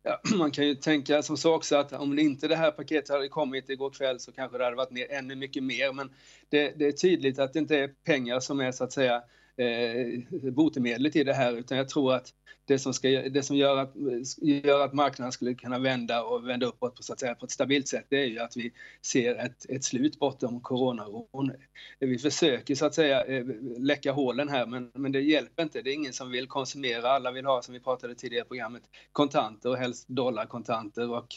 Ja, 0.03 0.21
man 0.37 0.51
kan 0.51 0.67
ju 0.67 0.75
tänka 0.75 1.23
som 1.23 1.37
så 1.37 1.55
också 1.55 1.75
att 1.75 1.93
om 1.93 2.19
inte 2.19 2.47
det 2.47 2.55
här 2.55 2.71
paketet 2.71 3.09
hade 3.09 3.29
kommit 3.29 3.69
igår 3.69 3.89
kväll 3.89 4.19
så 4.19 4.31
kanske 4.31 4.57
det 4.57 4.63
hade 4.63 4.75
varit 4.75 4.91
ner 4.91 5.11
ännu 5.11 5.35
mycket 5.35 5.63
mer. 5.63 5.93
Men 5.93 6.13
det, 6.49 6.73
det 6.77 6.87
är 6.87 6.91
tydligt 6.91 7.39
att 7.39 7.53
det 7.53 7.59
inte 7.59 7.77
är 7.77 7.87
pengar 7.87 8.39
som 8.39 8.59
är 8.59 8.71
så 8.71 8.83
att 8.83 8.93
säga 8.93 9.23
eh, 9.61 10.51
botemedlet 10.51 11.15
i 11.15 11.23
det 11.23 11.33
här 11.33 11.53
utan 11.53 11.77
jag 11.77 11.89
tror 11.89 12.13
att 12.13 12.33
det 12.65 12.79
som, 12.79 12.93
ska, 12.93 13.07
det 13.09 13.43
som 13.43 13.55
gör, 13.55 13.77
att, 13.77 13.93
gör 14.41 14.85
att 14.85 14.93
marknaden 14.93 15.31
skulle 15.31 15.53
kunna 15.53 15.79
vända 15.79 16.23
och 16.23 16.49
vända 16.49 16.65
uppåt 16.65 16.95
på, 16.95 17.03
så 17.03 17.13
att 17.13 17.19
säga, 17.19 17.35
på 17.35 17.45
ett 17.45 17.51
stabilt 17.51 17.87
sätt 17.87 18.05
det 18.09 18.21
är 18.23 18.25
ju 18.25 18.39
att 18.39 18.57
vi 18.57 18.71
ser 19.05 19.35
ett, 19.35 19.69
ett 19.69 19.83
slut 19.83 20.19
bortom 20.19 20.61
coronaron. 20.61 21.51
Vi 21.99 22.17
försöker 22.17 22.75
så 22.75 22.85
att 22.85 22.93
säga 22.93 23.25
eh, 23.25 23.45
läcka 23.77 24.11
hålen 24.11 24.49
här 24.49 24.65
men, 24.65 24.91
men 24.93 25.11
det 25.11 25.21
hjälper 25.21 25.63
inte. 25.63 25.81
Det 25.81 25.89
är 25.89 25.93
ingen 25.93 26.13
som 26.13 26.31
vill 26.31 26.47
konsumera. 26.47 27.09
Alla 27.09 27.31
vill 27.31 27.45
ha, 27.45 27.61
som 27.61 27.73
vi 27.73 27.79
pratade 27.79 28.15
tidigare 28.15 28.45
i 28.45 28.47
programmet, 28.47 28.83
kontanter 29.11 29.69
och 29.69 29.77
helst 29.77 30.07
dollarkontanter 30.07 31.11
och, 31.11 31.27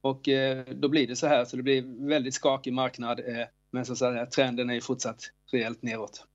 och 0.00 0.28
eh, 0.28 0.64
då 0.74 0.88
blir 0.88 1.06
det 1.06 1.16
så 1.16 1.26
här 1.26 1.44
så 1.44 1.56
det 1.56 1.62
blir 1.62 2.06
väldigt 2.08 2.34
skakig 2.34 2.72
marknad 2.72 3.20
eh, 3.20 3.46
men 3.70 3.86
så 3.86 3.92
att 3.92 3.98
säga, 3.98 4.26
trenden 4.26 4.70
är 4.70 4.74
ju 4.74 4.80
fortsatt 4.80 5.30
rejält 5.52 5.82
neråt. 5.82 6.26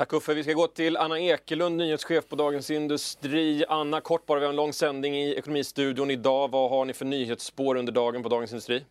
Tack 0.00 0.12
Uffe. 0.12 0.34
Vi 0.34 0.42
ska 0.42 0.52
gå 0.52 0.66
till 0.66 0.96
Anna 0.96 1.20
Ekelund, 1.20 1.76
nyhetschef 1.76 2.28
på 2.28 2.36
Dagens 2.36 2.70
Industri. 2.70 3.64
Anna, 3.68 4.00
kort 4.00 4.26
bara, 4.26 4.38
vi 4.38 4.44
har 4.44 4.50
en 4.50 4.56
lång 4.56 4.72
sändning 4.72 5.16
i 5.16 5.34
Ekonomistudion 5.34 6.10
idag. 6.10 6.50
Vad 6.50 6.70
har 6.70 6.84
ni 6.84 6.92
för 6.92 7.04
nyhetsspår 7.04 7.76
under 7.76 7.92
dagen 7.92 8.22
på 8.22 8.28
Dagens 8.28 8.52
Industri? 8.52 8.84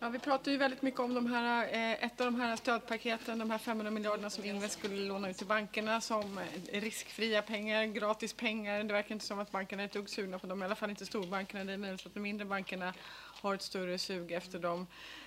Ja, 0.00 0.08
vi 0.08 0.18
pratar 0.18 0.52
ju 0.52 0.58
väldigt 0.58 0.82
mycket 0.82 1.00
om 1.00 1.14
de 1.14 1.26
här, 1.26 1.64
eh, 1.72 2.04
ett 2.04 2.20
av 2.20 2.24
de 2.24 2.40
här 2.40 2.56
stödpaketen, 2.56 3.38
de 3.38 3.50
här 3.50 3.58
500 3.58 3.90
miljarderna 3.90 4.30
som 4.30 4.44
Invest 4.44 4.78
skulle 4.78 4.96
låna 4.96 5.30
ut 5.30 5.36
till 5.36 5.46
bankerna 5.46 6.00
som 6.00 6.38
eh, 6.38 6.80
riskfria 6.80 7.42
pengar, 7.42 7.84
gratis 7.84 8.32
pengar. 8.32 8.84
Det 8.84 8.92
verkar 8.92 9.12
inte 9.14 9.24
som 9.24 9.38
att 9.38 9.50
bankerna 9.50 9.82
är 9.82 9.86
ett 9.86 9.92
dugg 9.92 10.10
sugna 10.10 10.38
på 10.38 10.46
dem, 10.46 10.62
i 10.62 10.64
alla 10.64 10.74
fall 10.74 10.90
inte 10.90 11.06
storbankerna. 11.06 11.64
Det 11.64 11.72
är 11.72 11.76
möjligt 11.76 12.06
att 12.06 12.14
de 12.14 12.20
mindre 12.20 12.46
bankerna 12.46 12.94
har 13.42 13.54
ett 13.54 13.62
större 13.62 13.98
sug 13.98 14.32
efter 14.32 14.58
dem. 14.58 14.86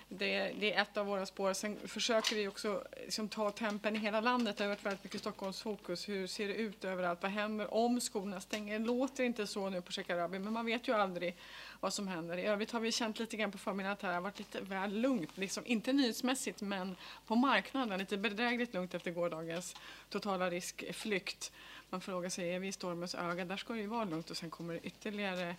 Det, 0.10 0.54
det, 0.60 0.74
är 0.74 0.82
ett 0.82 0.98
av 0.98 1.06
våra 1.06 1.26
spår. 1.26 1.54
Sen 1.54 1.88
försöker 1.88 2.36
vi 2.36 2.48
också 2.48 2.84
liksom, 3.04 3.30
ta 3.30 3.52
tempen 3.52 3.96
i 3.96 4.00
hela 4.00 4.22
landet. 4.22 4.58
Det 4.58 4.64
har 4.64 4.70
varit 4.70 4.86
väldigt 4.86 5.04
mycket 5.04 5.22
Stockholmsfokus. 5.22 6.10
Hur 6.10 6.28
ser 6.28 6.48
det 6.48 6.54
ut 6.54 6.86
överallt? 6.86 7.22
Vad 7.22 7.32
händer 7.32 7.74
om 7.74 8.02
skolorna 8.02 8.42
stänger? 8.42 8.80
Det 8.80 8.86
låter 8.86 9.24
inte 9.24 9.48
så 9.48 9.70
nu 9.70 9.82
på 9.82 9.92
Shekarabi, 9.92 10.40
men 10.40 10.54
man 10.54 10.66
vet 10.66 10.88
ju 10.88 10.94
aldrig 10.94 11.36
vad 11.80 11.94
som 11.94 12.08
händer. 12.08 12.38
I 12.38 12.46
övrigt 12.46 12.72
har 12.72 12.80
vi 12.80 12.92
känt 12.92 13.20
lite 13.20 13.38
grann 13.38 13.52
på 13.52 13.58
förmiddagen 13.58 13.94
att 13.94 14.00
det 14.00 14.08
har 14.08 14.22
varit 14.22 14.40
lite 14.40 14.62
väl 14.62 15.02
lugnt. 15.02 15.38
Liksom, 15.38 15.64
inte 15.66 15.94
nyhetsmässigt, 15.94 16.62
men 16.62 16.96
på 17.28 17.36
marknaden. 17.36 18.00
Lite 18.00 18.18
bedrägligt 18.18 18.74
lugnt 18.74 18.94
efter 18.94 19.12
gårdagens 19.12 19.76
totala 20.10 20.50
riskflykt. 20.50 21.52
Man 21.90 22.02
frågar 22.02 22.30
sig, 22.30 22.54
är 22.54 22.60
vi 22.60 22.68
i 22.68 22.72
stormens 22.72 23.16
öga? 23.16 23.46
Där 23.46 23.58
ska 23.58 23.74
det 23.74 23.80
ju 23.80 23.88
vara 23.88 24.04
lugnt 24.06 24.30
och 24.30 24.38
sen 24.38 24.50
kommer 24.50 24.74
det 24.74 24.80
ytterligare 24.80 25.56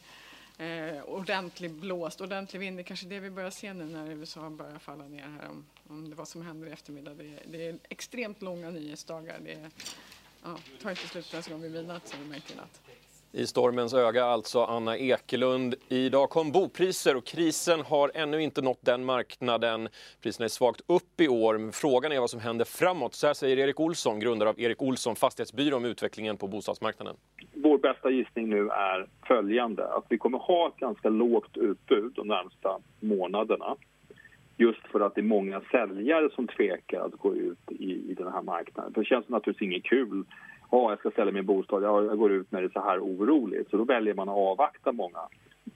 eh, 0.59 1.03
ordentlig 1.05 1.71
blåst, 1.71 2.21
ordentlig 2.21 2.61
vind. 2.61 2.77
Det 2.77 2.81
är 2.81 2.85
kanske 2.85 3.07
det 3.07 3.21
vi 3.21 3.31
börjar 3.31 3.51
se 3.51 3.73
nu 3.73 3.85
när 3.85 4.11
USA 4.11 4.51
börjar 4.51 4.79
falla 4.79 5.05
ner 5.05 5.39
här 5.41 5.49
om, 5.51 5.67
om 5.89 6.11
det 6.11 6.17
vad 6.17 6.29
som 6.29 6.43
händer 6.43 6.69
i 6.69 6.71
eftermiddag. 6.71 7.15
Det 7.15 7.25
är, 7.25 7.43
det 7.47 7.69
är 7.69 7.79
extremt 7.89 8.43
långa 8.43 8.71
nyhetsdagar. 8.71 9.41
Det 9.45 9.53
är, 9.53 9.71
ja, 10.43 10.59
tar 10.83 10.91
inte 10.91 11.09
slut 11.09 11.27
förrän 11.27 11.43
gång 11.53 11.63
vid 11.63 11.73
midnatt 11.73 12.09
som 12.09 12.19
vi 12.23 12.29
märkte 12.29 12.53
i 12.53 12.57
natt. 12.57 12.81
I 13.33 13.47
stormens 13.47 13.95
öga 13.95 14.25
alltså 14.25 14.65
Anna 14.65 14.99
Ekelund. 14.99 15.75
Idag 15.89 16.31
kom 16.31 16.53
bopriser 16.53 17.17
och 17.17 17.25
krisen 17.25 17.81
har 17.81 18.13
ännu 18.15 18.43
inte 18.43 18.63
nått 18.63 18.79
den 18.81 19.05
marknaden. 19.05 19.89
Priserna 20.21 20.45
är 20.45 20.49
svagt 20.49 20.81
upp 20.87 21.21
i 21.21 21.29
år, 21.29 21.59
men 21.59 21.73
frågan 21.73 22.13
är 22.13 22.21
vad 22.21 22.31
som 22.31 22.41
händer 22.41 22.65
framåt. 22.65 23.15
Så 23.15 23.27
här 23.27 23.35
säger 23.35 23.59
Erik 23.59 23.81
Olsson, 23.81 24.21
grundare 24.21 24.49
av 24.49 24.61
Erik 24.61 24.83
Olsson 24.83 25.17
Fastighetsbyrå 25.17 25.77
om 25.77 25.85
utvecklingen 25.85 26.37
på 26.37 26.49
bostadsmarknaden. 26.49 27.17
Vår 27.77 27.81
bästa 27.81 28.11
gissning 28.11 28.49
nu 28.49 28.69
är 28.69 29.07
följande, 29.27 29.87
att 29.87 30.05
vi 30.09 30.19
kommer 30.19 30.39
ha 30.39 30.69
ett 30.69 30.77
ganska 30.77 31.09
lågt 31.09 31.57
utbud 31.57 32.13
de 32.15 32.29
närmsta 32.29 32.79
månaderna. 33.01 33.77
Just 34.57 34.87
för 34.87 35.01
att 35.01 35.15
det 35.15 35.21
är 35.21 35.23
många 35.23 35.61
säljare 35.71 36.29
som 36.35 36.47
tvekar 36.47 37.01
att 37.01 37.13
gå 37.13 37.35
ut 37.35 37.71
i, 37.71 38.11
i 38.11 38.15
den 38.15 38.33
här 38.33 38.43
marknaden. 38.43 38.93
För 38.95 39.01
det 39.01 39.07
känns 39.07 39.29
naturligtvis 39.29 39.69
inget 39.69 39.85
kul 39.85 40.25
ja, 40.71 40.91
jag 40.91 40.99
ska 40.99 41.11
sälja 41.11 41.33
min 41.33 41.47
bostad, 41.47 41.83
ja, 41.83 42.05
jag 42.05 42.19
går 42.19 42.33
ut 42.33 42.53
när 42.53 42.61
det 42.61 42.67
är 42.67 42.81
så 42.81 42.81
här 42.81 43.01
oroligt. 43.01 43.71
Så 43.71 43.77
då 43.77 43.85
väljer 43.85 44.15
man 44.15 44.29
att 44.29 44.37
avvakta 44.37 44.93
många. 44.93 45.21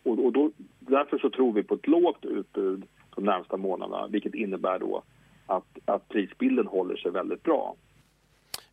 Och, 0.02 0.24
och 0.24 0.32
då, 0.32 0.50
därför 0.78 1.18
så 1.18 1.30
tror 1.30 1.52
vi 1.52 1.62
på 1.62 1.74
ett 1.74 1.86
lågt 1.86 2.24
utbud 2.24 2.84
de 3.14 3.24
närmsta 3.24 3.56
månaderna, 3.56 4.08
vilket 4.08 4.34
innebär 4.34 4.78
då 4.78 5.02
att, 5.46 5.78
att 5.84 6.08
prisbilden 6.08 6.66
håller 6.66 6.96
sig 6.96 7.10
väldigt 7.10 7.42
bra. 7.42 7.74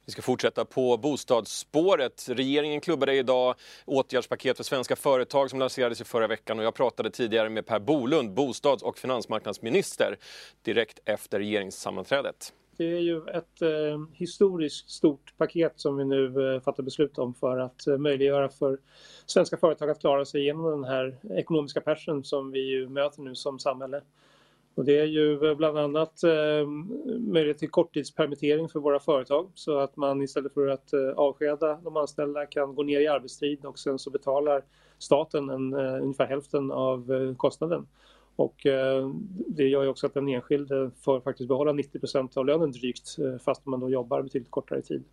Vi 0.07 0.11
ska 0.11 0.21
fortsätta 0.21 0.65
på 0.65 0.97
bostadsspåret. 0.97 2.29
Regeringen 2.29 2.81
klubbade 2.81 3.13
idag 3.13 3.55
åtgärdspaket 3.85 4.57
för 4.57 4.63
svenska 4.63 4.95
företag 4.95 5.49
som 5.49 5.59
lanserades 5.59 6.01
i 6.01 6.03
förra 6.03 6.27
veckan 6.27 6.59
och 6.59 6.65
jag 6.65 6.75
pratade 6.75 7.09
tidigare 7.09 7.49
med 7.49 7.65
Per 7.65 7.79
Bolund, 7.79 8.33
bostads 8.33 8.83
och 8.83 8.97
finansmarknadsminister, 8.97 10.17
direkt 10.61 10.99
efter 11.05 11.39
regeringssammanträdet. 11.39 12.53
Det 12.77 12.85
är 12.85 12.99
ju 12.99 13.17
ett 13.17 13.61
eh, 13.61 13.69
historiskt 14.13 14.89
stort 14.89 15.33
paket 15.37 15.73
som 15.75 15.97
vi 15.97 16.05
nu 16.05 16.53
eh, 16.55 16.61
fattar 16.61 16.83
beslut 16.83 17.17
om 17.17 17.33
för 17.33 17.57
att 17.57 17.87
eh, 17.87 17.97
möjliggöra 17.97 18.49
för 18.49 18.77
svenska 19.25 19.57
företag 19.57 19.89
att 19.89 19.99
klara 19.99 20.25
sig 20.25 20.41
igenom 20.41 20.71
den 20.71 20.83
här 20.83 21.17
ekonomiska 21.29 21.81
persen 21.81 22.23
som 22.23 22.51
vi 22.51 22.59
ju 22.59 22.89
möter 22.89 23.21
nu 23.21 23.35
som 23.35 23.59
samhälle. 23.59 24.01
Och 24.77 24.85
det 24.85 24.99
är 24.99 25.05
ju 25.05 25.49
eh, 25.49 25.55
bland 25.55 25.77
annat 25.77 26.23
eh, 26.23 26.67
möjlighet 27.19 27.57
till 27.57 27.69
korttidspermittering 27.69 28.69
för 28.69 28.79
våra 28.79 28.99
företag 28.99 29.49
så 29.53 29.79
att 29.79 29.97
man 29.97 30.21
istället 30.21 30.53
för 30.53 30.67
att 30.67 30.93
eh, 30.93 31.09
avskeda 31.15 31.79
de 31.83 31.97
anställda 31.97 32.45
kan 32.45 32.75
gå 32.75 32.83
ner 32.83 32.99
i 32.99 33.07
arbetstid 33.07 33.65
och 33.65 33.79
sen 33.79 33.99
så 33.99 34.09
betalar 34.09 34.63
staten 34.97 35.49
en, 35.49 35.73
eh, 35.73 36.03
ungefär 36.03 36.25
hälften 36.25 36.71
av 36.71 37.13
eh, 37.13 37.35
kostnaden. 37.35 37.87
Och 38.35 38.65
eh, 38.65 39.09
det 39.47 39.67
gör 39.67 39.83
ju 39.83 39.89
också 39.89 40.07
att 40.07 40.13
den 40.13 40.27
enskilde 40.27 40.91
får 41.01 41.19
faktiskt 41.19 41.47
behålla 41.47 41.71
90% 41.71 42.37
av 42.37 42.45
lönen 42.45 42.71
drygt 42.71 43.17
eh, 43.19 43.37
fast 43.37 43.65
man 43.65 43.79
då 43.79 43.89
jobbar 43.89 44.21
betydligt 44.21 44.51
kortare 44.51 44.81
tid. 44.81 45.03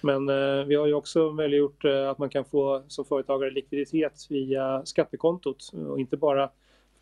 Men 0.00 0.26
vi 0.68 0.74
har 0.74 0.86
ju 0.86 0.94
också 0.94 1.32
möjliggjort 1.32 1.84
att 1.84 2.18
man 2.18 2.28
kan 2.28 2.44
få 2.44 2.82
som 2.88 3.04
företagare 3.04 3.50
likviditet 3.50 4.26
via 4.30 4.86
skattekontot 4.86 5.72
och 5.88 6.00
inte 6.00 6.16
bara 6.16 6.50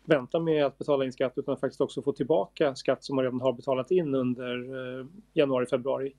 vänta 0.05 0.39
med 0.39 0.65
att 0.65 0.77
betala 0.77 1.05
in 1.05 1.13
skatt 1.13 1.33
utan 1.35 1.57
faktiskt 1.57 1.81
också 1.81 2.01
få 2.01 2.11
tillbaka 2.11 2.75
skatt 2.75 3.03
som 3.03 3.15
man 3.15 3.25
redan 3.25 3.41
har 3.41 3.53
betalat 3.53 3.91
in 3.91 4.15
under 4.15 4.55
eh, 4.99 5.05
januari, 5.33 5.65
februari. 5.65 6.13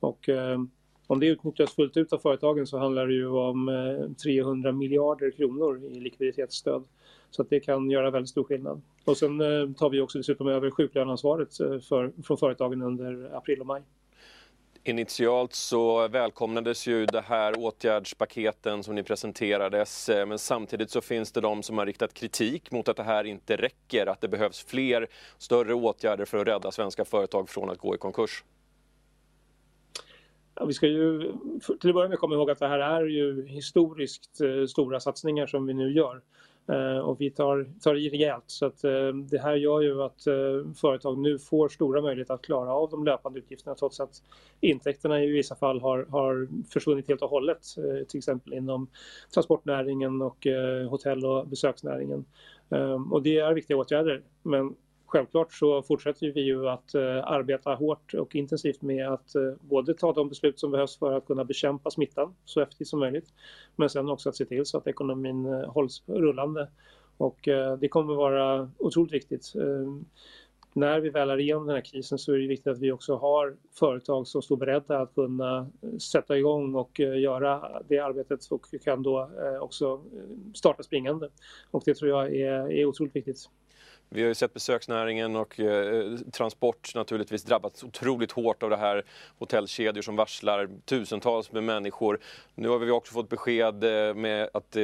Och 0.00 0.28
eh, 0.28 0.60
om 1.06 1.20
det 1.20 1.26
utnyttjas 1.26 1.74
fullt 1.74 1.96
ut 1.96 2.12
av 2.12 2.18
företagen 2.18 2.66
så 2.66 2.78
handlar 2.78 3.06
det 3.06 3.14
ju 3.14 3.28
om 3.28 3.68
eh, 3.68 4.12
300 4.24 4.72
miljarder 4.72 5.30
kronor 5.30 5.84
i 5.84 6.00
likviditetsstöd. 6.00 6.84
Så 7.30 7.42
att 7.42 7.50
det 7.50 7.60
kan 7.60 7.90
göra 7.90 8.10
väldigt 8.10 8.30
stor 8.30 8.44
skillnad. 8.44 8.82
Och 9.04 9.16
sen 9.16 9.40
eh, 9.40 9.72
tar 9.72 9.90
vi 9.90 10.00
också 10.00 10.18
dessutom 10.18 10.48
över 10.48 10.70
sjuklöneansvaret 10.70 11.56
för, 11.56 12.22
från 12.22 12.36
företagen 12.36 12.82
under 12.82 13.36
april 13.36 13.60
och 13.60 13.66
maj. 13.66 13.82
Initialt 14.84 15.54
så 15.54 16.08
välkomnades 16.08 16.86
ju 16.86 17.06
det 17.06 17.20
här 17.20 17.54
åtgärdspaketen 17.58 18.82
som 18.82 18.94
ni 18.94 19.02
presenterades 19.02 20.08
eh, 20.08 20.26
men 20.26 20.38
samtidigt 20.38 20.90
så 20.90 21.00
finns 21.00 21.32
det 21.32 21.40
de 21.40 21.62
som 21.62 21.78
har 21.78 21.86
riktat 21.86 22.14
kritik 22.14 22.70
mot 22.70 22.88
att 22.88 22.96
det 22.96 23.02
här 23.02 23.24
inte 23.24 23.56
räcker, 23.56 24.06
att 24.06 24.20
det 24.20 24.28
behövs 24.28 24.64
fler 24.64 25.06
större 25.38 25.74
åtgärder 25.74 26.24
för 26.24 26.38
att 26.38 26.46
rädda 26.46 26.70
svenska 26.70 27.04
företag 27.04 27.48
från 27.48 27.70
att 27.70 27.78
gå 27.78 27.94
i 27.94 27.98
konkurs. 27.98 28.44
Ja, 30.54 30.64
vi 30.64 30.72
ska 30.72 30.86
ju 30.86 31.32
till 31.80 31.90
att 31.90 31.94
börja 31.94 32.08
med 32.08 32.18
komma 32.18 32.34
ihåg 32.34 32.50
att 32.50 32.58
det 32.58 32.68
här 32.68 32.78
är 32.78 33.04
ju 33.04 33.46
historiskt 33.46 34.40
eh, 34.40 34.66
stora 34.66 35.00
satsningar 35.00 35.46
som 35.46 35.66
vi 35.66 35.74
nu 35.74 35.92
gör. 35.92 36.22
Eh, 36.68 36.98
och 36.98 37.20
vi 37.20 37.30
tar, 37.30 37.66
tar 37.80 37.94
i 37.94 38.08
rejält. 38.08 38.44
Så 38.46 38.66
att, 38.66 38.84
eh, 38.84 39.08
det 39.30 39.38
här 39.38 39.54
gör 39.54 39.80
ju 39.80 40.02
att 40.02 40.26
eh, 40.26 40.72
företag 40.76 41.18
nu 41.18 41.38
får 41.38 41.68
stora 41.68 42.02
möjligheter 42.02 42.34
att 42.34 42.42
klara 42.42 42.74
av 42.74 42.90
de 42.90 43.04
löpande 43.04 43.38
utgifterna 43.38 43.74
trots 43.74 44.00
att 44.00 44.22
intäkterna 44.60 45.24
i 45.24 45.26
vissa 45.30 45.54
fall 45.54 45.80
har, 45.80 46.06
har 46.10 46.48
försvunnit 46.72 47.08
helt 47.08 47.22
och 47.22 47.30
hållet. 47.30 47.66
Eh, 47.78 48.06
till 48.06 48.18
exempel 48.18 48.54
inom 48.54 48.88
transportnäringen 49.34 50.22
och 50.22 50.46
eh, 50.46 50.88
hotell 50.88 51.24
och 51.24 51.48
besöksnäringen. 51.48 52.24
Och 53.10 53.22
det 53.22 53.38
är 53.38 53.54
viktiga 53.54 53.76
åtgärder. 53.76 54.22
Men 54.42 54.74
självklart 55.12 55.52
så 55.52 55.82
fortsätter 55.82 56.32
vi 56.32 56.40
ju 56.40 56.68
att 56.68 56.94
eh, 56.94 57.24
arbeta 57.24 57.74
hårt 57.74 58.14
och 58.14 58.34
intensivt 58.34 58.82
med 58.82 59.08
att 59.08 59.34
eh, 59.34 59.52
både 59.60 59.94
ta 59.94 60.12
de 60.12 60.28
beslut 60.28 60.60
som 60.60 60.70
behövs 60.70 60.98
för 60.98 61.12
att 61.12 61.26
kunna 61.26 61.44
bekämpa 61.44 61.90
smittan 61.90 62.34
så 62.44 62.60
effektivt 62.60 62.88
som 62.88 63.00
möjligt. 63.00 63.28
Men 63.76 63.90
sen 63.90 64.08
också 64.08 64.28
att 64.28 64.36
se 64.36 64.44
till 64.44 64.66
så 64.66 64.78
att 64.78 64.86
ekonomin 64.86 65.46
eh, 65.46 65.72
hålls 65.72 66.02
rullande. 66.06 66.68
Och 67.16 67.48
det 67.78 67.88
kommer 67.88 68.14
vara 68.14 68.70
otroligt 68.78 69.12
viktigt. 69.12 69.52
När 70.72 71.00
vi 71.00 71.10
väl 71.10 71.30
är 71.30 71.40
igenom 71.40 71.66
den 71.66 71.76
här 71.76 71.82
krisen 71.82 72.18
så 72.18 72.32
är 72.32 72.38
det 72.38 72.46
viktigt 72.46 72.72
att 72.72 72.78
vi 72.78 72.92
också 72.92 73.16
har 73.16 73.56
företag 73.78 74.26
som 74.26 74.42
står 74.42 74.56
beredda 74.56 74.98
att 74.98 75.14
kunna 75.14 75.70
sätta 76.12 76.38
igång 76.38 76.74
och 76.74 77.00
göra 77.00 77.82
det 77.88 77.98
arbetet 77.98 78.46
och 78.50 78.66
kan 78.84 79.02
då 79.02 79.30
också 79.60 80.00
starta 80.54 80.82
springande. 80.82 81.28
Och 81.70 81.82
det 81.86 81.94
tror 81.94 82.10
jag 82.10 82.34
är, 82.34 82.72
är 82.72 82.84
otroligt 82.84 83.16
viktigt. 83.16 83.48
Vi 84.14 84.22
har 84.22 84.28
ju 84.28 84.34
sett 84.34 84.54
besöksnäringen 84.54 85.36
och 85.36 85.60
eh, 85.60 86.16
transport 86.32 86.94
naturligtvis 86.94 87.42
drabbats 87.42 87.84
otroligt 87.84 88.32
hårt 88.32 88.62
av 88.62 88.70
det 88.70 88.76
här. 88.76 89.04
Hotellkedjor 89.38 90.02
som 90.02 90.16
varslar 90.16 90.68
tusentals 90.84 91.52
med 91.52 91.64
människor. 91.64 92.20
Nu 92.54 92.68
har 92.68 92.78
vi 92.78 92.90
också 92.90 93.12
fått 93.12 93.28
besked 93.28 93.84
eh, 93.84 94.14
med 94.14 94.48
att 94.54 94.76
eh, 94.76 94.82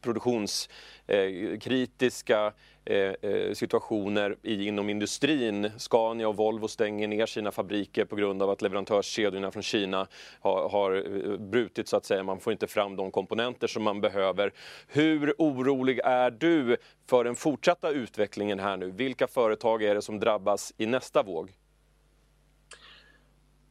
produktionskritiska 0.00 2.40
eh, 2.40 2.46
eh 2.46 2.52
Eh, 2.86 3.30
eh, 3.30 3.52
situationer 3.52 4.36
inom 4.42 4.90
industrin. 4.90 5.70
Scania 5.78 6.28
och 6.28 6.36
Volvo 6.36 6.68
stänger 6.68 7.08
ner 7.08 7.26
sina 7.26 7.52
fabriker 7.52 8.04
på 8.04 8.16
grund 8.16 8.42
av 8.42 8.50
att 8.50 8.62
leverantörskedjorna 8.62 9.50
från 9.50 9.62
Kina 9.62 10.06
har, 10.40 10.68
har 10.68 10.94
eh, 10.94 11.36
brutit 11.36 11.88
så 11.88 11.96
att 11.96 12.04
säga. 12.04 12.22
Man 12.22 12.40
får 12.40 12.52
inte 12.52 12.66
fram 12.66 12.96
de 12.96 13.10
komponenter 13.10 13.66
som 13.66 13.82
man 13.82 14.00
behöver. 14.00 14.52
Hur 14.86 15.34
orolig 15.38 16.00
är 16.04 16.30
du 16.30 16.76
för 17.08 17.24
den 17.24 17.34
fortsatta 17.34 17.90
utvecklingen 17.90 18.58
här 18.58 18.76
nu? 18.76 18.90
Vilka 18.90 19.26
företag 19.26 19.82
är 19.82 19.94
det 19.94 20.02
som 20.02 20.20
drabbas 20.20 20.72
i 20.76 20.86
nästa 20.86 21.22
våg? 21.22 21.52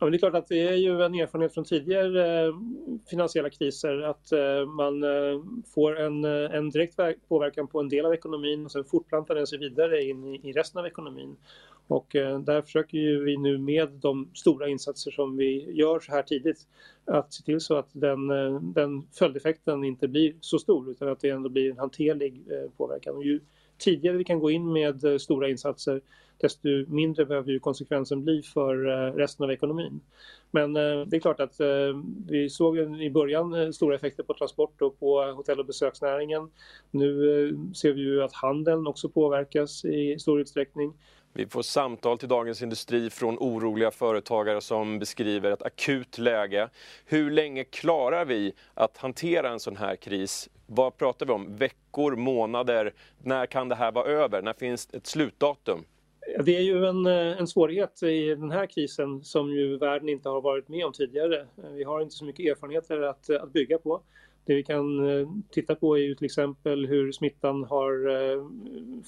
Ja, 0.06 0.08
men 0.08 0.12
det 0.12 0.18
är 0.18 0.30
klart 0.30 0.44
att 0.44 0.48
det 0.48 0.68
är 0.68 0.76
ju 0.76 1.02
en 1.02 1.16
erfarenhet 1.16 1.54
från 1.54 1.64
tidigare 1.64 2.46
eh, 2.46 2.54
finansiella 3.10 3.50
kriser 3.50 4.02
att 4.02 4.32
eh, 4.32 4.66
man 4.66 5.04
eh, 5.04 5.42
får 5.74 6.00
en, 6.00 6.26
en 6.26 6.70
direkt 6.70 7.00
påverkan 7.28 7.68
på 7.68 7.80
en 7.80 7.90
del 7.90 8.06
av 8.06 8.14
ekonomin 8.14 8.66
och 8.66 8.72
sen 8.72 8.84
fortplantar 8.84 9.36
den 9.36 9.48
sig 9.48 9.60
vidare 9.60 10.04
in 10.04 10.24
i, 10.24 10.50
i 10.50 10.52
resten 10.52 10.80
av 10.80 10.86
ekonomin. 10.86 11.36
Och 11.88 12.08
där 12.46 12.62
försöker 12.62 12.98
ju 12.98 13.24
vi 13.24 13.38
nu 13.38 13.58
med 13.58 13.90
de 13.90 14.30
stora 14.34 14.68
insatser 14.68 15.12
som 15.12 15.38
vi 15.38 15.72
gör 15.72 16.00
så 16.00 16.12
här 16.12 16.24
tidigt 16.24 16.68
att 17.06 17.34
se 17.34 17.44
till 17.44 17.60
så 17.60 17.76
att 17.76 17.90
den, 17.92 18.28
den 18.74 19.08
följdeffekten 19.12 19.84
inte 19.84 20.08
blir 20.08 20.34
så 20.42 20.60
stor 20.60 20.90
utan 20.90 21.08
att 21.08 21.20
det 21.20 21.30
ändå 21.30 21.50
blir 21.50 21.72
en 21.72 21.78
hanterlig 21.78 22.42
påverkan. 22.78 23.16
Och 23.16 23.24
ju 23.24 23.40
tidigare 23.78 24.18
vi 24.18 24.24
kan 24.24 24.40
gå 24.40 24.52
in 24.52 24.74
med 24.74 25.04
eh, 25.04 25.18
stora 25.18 25.50
insatser 25.50 26.02
desto 26.38 26.68
mindre 26.88 27.26
behöver 27.26 27.52
ju 27.52 27.60
konsekvensen 27.60 28.24
bli 28.24 28.42
för 28.42 28.88
eh, 28.88 29.14
resten 29.14 29.44
av 29.44 29.52
ekonomin. 29.52 30.02
Men 30.52 30.76
eh, 30.76 31.02
det 31.08 31.16
är 31.16 31.20
klart 31.20 31.40
att 31.40 31.56
vi 32.28 32.50
såg 32.50 32.78
i 32.78 33.10
början 33.10 33.74
stora 33.74 33.96
effekter 33.96 34.24
på 34.24 34.34
transport 34.34 34.82
och 34.82 35.00
på 35.00 35.22
hotell 35.22 35.60
och 35.60 35.66
besöksnäringen. 35.66 36.52
Nu 36.92 37.72
ser 37.76 37.94
vi 37.94 38.02
ju 38.02 38.24
att 38.24 38.34
handeln 38.34 38.88
också 38.88 39.10
påverkas 39.10 39.86
i 39.86 40.20
stor 40.20 40.42
utsträckning. 40.42 40.94
Vi 41.34 41.46
får 41.46 41.62
samtal 41.62 42.18
till 42.18 42.30
Dagens 42.30 42.62
Industri 42.62 43.10
från 43.10 43.38
oroliga 43.40 43.92
företagare 43.92 44.62
som 44.62 45.00
beskriver 45.00 45.52
ett 45.52 45.64
akut 45.64 46.18
läge. 46.18 46.70
Hur 47.06 47.32
länge 47.32 47.64
klarar 47.64 48.26
vi 48.26 48.54
att 48.74 48.98
hantera 48.98 49.50
en 49.50 49.60
sån 49.60 49.76
här 49.76 49.96
kris? 49.96 50.50
Vad 50.68 50.98
pratar 50.98 51.26
vi 51.26 51.32
om? 51.32 51.56
Veckor, 51.56 52.16
månader? 52.16 52.94
När 53.24 53.46
kan 53.46 53.70
det 53.70 53.76
här 53.76 53.92
vara 53.92 54.06
över? 54.06 54.42
När 54.42 54.54
finns 54.54 54.90
ett 54.94 55.08
slutdatum? 55.08 55.84
Det 56.40 56.58
är 56.58 56.62
ju 56.62 56.86
en, 56.86 57.06
eh, 57.06 57.40
en 57.40 57.48
svårighet 57.48 58.04
i 58.04 58.30
den 58.30 58.52
här 58.52 58.66
krisen 58.66 59.24
som 59.24 59.52
ju 59.52 59.78
världen 59.78 60.10
inte 60.10 60.30
har 60.30 60.42
varit 60.42 60.68
med 60.68 60.86
om 60.86 60.94
tidigare. 60.94 61.40
Eh, 61.42 61.70
vi 61.72 61.84
har 61.84 62.02
inte 62.02 62.16
så 62.16 62.26
mycket 62.26 62.46
erfarenheter 62.46 63.02
att, 63.02 63.30
eh, 63.30 63.44
att 63.44 63.54
bygga 63.54 63.78
på. 63.78 64.02
Det 64.46 64.56
vi 64.56 64.64
kan 64.64 65.44
titta 65.52 65.76
på 65.76 65.98
är 65.98 66.02
ju 66.02 66.16
till 66.16 66.26
exempel 66.26 66.86
hur 66.86 67.12
smittan 67.12 67.64
har 67.64 67.94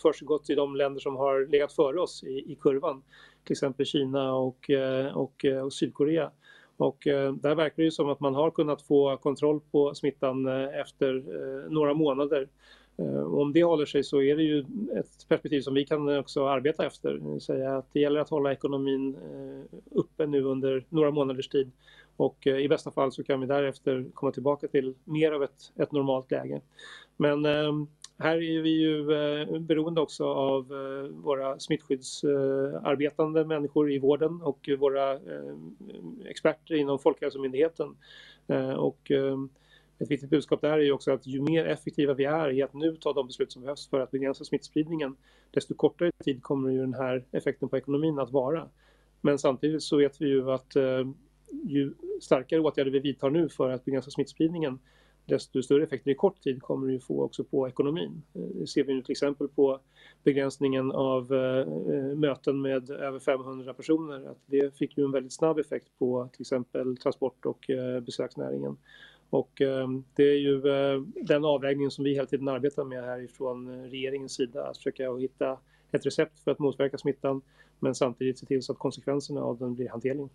försiggått 0.02 0.50
i 0.50 0.56
de 0.56 0.76
länder 0.76 1.00
som 1.00 1.16
har 1.16 1.48
legat 1.52 1.74
före 1.74 2.00
oss 2.00 2.24
i, 2.24 2.52
i 2.52 2.58
kurvan. 2.62 3.04
Till 3.44 3.54
exempel 3.54 3.86
Kina 3.86 4.34
och, 4.34 4.70
och, 5.14 5.46
och 5.64 5.74
Sydkorea. 5.74 6.32
Och 6.78 7.08
eh, 7.08 7.34
där 7.34 7.56
verkar 7.56 7.76
det 7.76 7.84
ju 7.84 7.92
som 7.92 8.10
att 8.10 8.20
man 8.20 8.36
har 8.36 8.52
kunnat 8.52 8.82
få 8.82 9.18
kontroll 9.18 9.60
på 9.72 9.96
smittan 9.96 10.48
eh, 10.48 10.80
efter 10.80 11.16
eh, 11.16 11.72
några 11.72 11.94
månader. 11.94 12.50
Om 13.26 13.54
det 13.54 13.64
håller 13.64 13.86
sig 13.86 14.04
så 14.04 14.22
är 14.22 14.36
det 14.36 14.44
ju 14.44 14.60
ett 15.00 15.28
perspektiv 15.28 15.62
som 15.62 15.74
vi 15.74 15.86
kan 15.86 16.18
också 16.18 16.48
arbeta 16.48 16.86
efter. 16.86 17.14
Det 17.14 17.32
vill 17.32 17.42
säga 17.42 17.78
att 17.78 17.94
det 17.94 18.00
gäller 18.00 18.20
att 18.20 18.30
hålla 18.30 18.52
ekonomin 18.52 19.18
uppe 19.92 20.26
nu 20.26 20.44
under 20.44 20.86
några 20.90 21.12
månaders 21.12 21.48
tid. 21.48 21.72
Och 22.16 22.48
i 22.48 22.68
bästa 22.68 22.92
fall 22.92 23.12
så 23.12 23.24
kan 23.24 23.42
vi 23.42 23.48
därefter 23.48 24.06
komma 24.14 24.32
tillbaka 24.32 24.68
till 24.68 24.94
mer 25.04 25.32
av 25.32 25.44
ett, 25.44 25.72
ett 25.76 25.92
normalt 25.92 26.32
läge. 26.32 26.62
Men 27.18 27.46
här 28.20 28.36
är 28.36 28.62
vi 28.62 28.70
ju 28.70 29.12
eh, 29.12 29.60
beroende 29.60 30.02
också 30.02 30.26
av 30.26 30.74
eh, 30.74 31.10
våra 31.10 31.60
smittskyddsarbetande 31.60 33.46
människor 33.46 33.92
i 33.92 34.00
vården 34.00 34.42
och 34.42 34.70
våra 34.80 35.14
eh, 35.14 35.56
experter 36.26 36.76
inom 36.76 37.00
Folkhälsomyndigheten. 37.00 37.96
Eh, 38.48 38.72
och 38.72 39.12
eh, 39.12 39.38
ett 40.00 40.12
viktigt 40.12 40.30
budskap 40.30 40.62
där 40.62 40.72
är 40.72 40.84
ju 40.84 40.92
också 40.92 41.12
att 41.12 41.28
ju 41.28 41.42
mer 41.42 41.66
effektiva 41.66 42.14
vi 42.14 42.26
är 42.26 42.52
i 42.52 42.62
att 42.62 42.74
nu 42.74 42.96
ta 42.96 43.14
de 43.14 43.28
beslut 43.28 43.52
som 43.52 43.62
behövs 43.62 43.90
för 43.90 44.00
att 44.00 44.12
begränsa 44.12 44.44
smittspridningen, 44.44 45.16
desto 45.52 45.76
kortare 45.76 46.12
tid 46.24 46.44
kommer 46.44 46.70
ju 46.70 46.80
den 46.80 46.94
här 46.94 47.24
effekten 47.32 47.70
på 47.70 47.78
ekonomin 47.78 48.20
att 48.20 48.32
vara. 48.32 48.70
Men 49.22 49.40
samtidigt 49.40 49.84
så 49.84 49.98
vet 49.98 50.22
vi 50.22 50.28
ju 50.28 50.52
att 50.52 50.76
ju 51.64 51.94
starkare 52.22 52.60
åtgärder 52.60 52.92
vi 52.92 53.00
vidtar 53.00 53.30
nu 53.30 53.50
för 53.50 53.70
att 53.70 53.86
begränsa 53.86 54.12
smittspridningen, 54.12 54.80
desto 55.28 55.64
större 55.64 55.84
effekter 55.84 56.12
i 56.12 56.16
kort 56.16 56.42
tid 56.42 56.62
kommer 56.62 56.88
det 56.88 57.00
få 57.00 57.24
också 57.24 57.44
på 57.44 57.68
ekonomin. 57.68 58.22
Det 58.34 58.68
ser 58.68 58.84
vi 58.84 58.94
nu 58.94 59.02
till 59.02 59.12
exempel 59.12 59.48
på 59.48 59.80
begränsningen 60.24 60.92
av 60.92 61.34
eh, 61.34 61.68
möten 62.16 62.62
med 62.62 62.90
över 62.90 63.20
500 63.20 63.74
personer. 63.74 64.30
Att 64.32 64.42
det 64.46 64.78
fick 64.78 64.98
ju 64.98 65.04
en 65.04 65.12
väldigt 65.12 65.34
snabb 65.34 65.60
effekt 65.60 65.88
på 66.00 66.30
till 66.34 66.42
exempel 66.42 66.98
transport 66.98 67.46
och 67.46 67.70
eh, 67.70 68.00
besöksnäringen. 68.00 68.78
Och 69.30 69.52
det 70.16 70.24
är 70.24 70.38
ju 70.38 70.62
den 71.22 71.46
avvägningen 71.46 71.92
som 71.92 72.04
vi 72.04 72.14
hela 72.14 72.26
tiden 72.26 72.48
arbetar 72.48 72.84
med 72.84 73.04
härifrån 73.04 73.90
regeringens 73.90 74.34
sida. 74.34 74.64
Att 74.64 74.78
försöka 74.78 75.16
hitta 75.16 75.58
ett 75.92 76.06
recept 76.06 76.40
för 76.40 76.52
att 76.52 76.60
motverka 76.60 76.98
smittan 76.98 77.42
men 77.80 77.96
samtidigt 77.96 78.40
se 78.40 78.46
till 78.46 78.64
så 78.64 78.72
att 78.72 78.80
konsekvenserna 78.80 79.42
av 79.42 79.58
den 79.58 79.76
blir 79.76 79.90
hanterliga. 79.90 80.30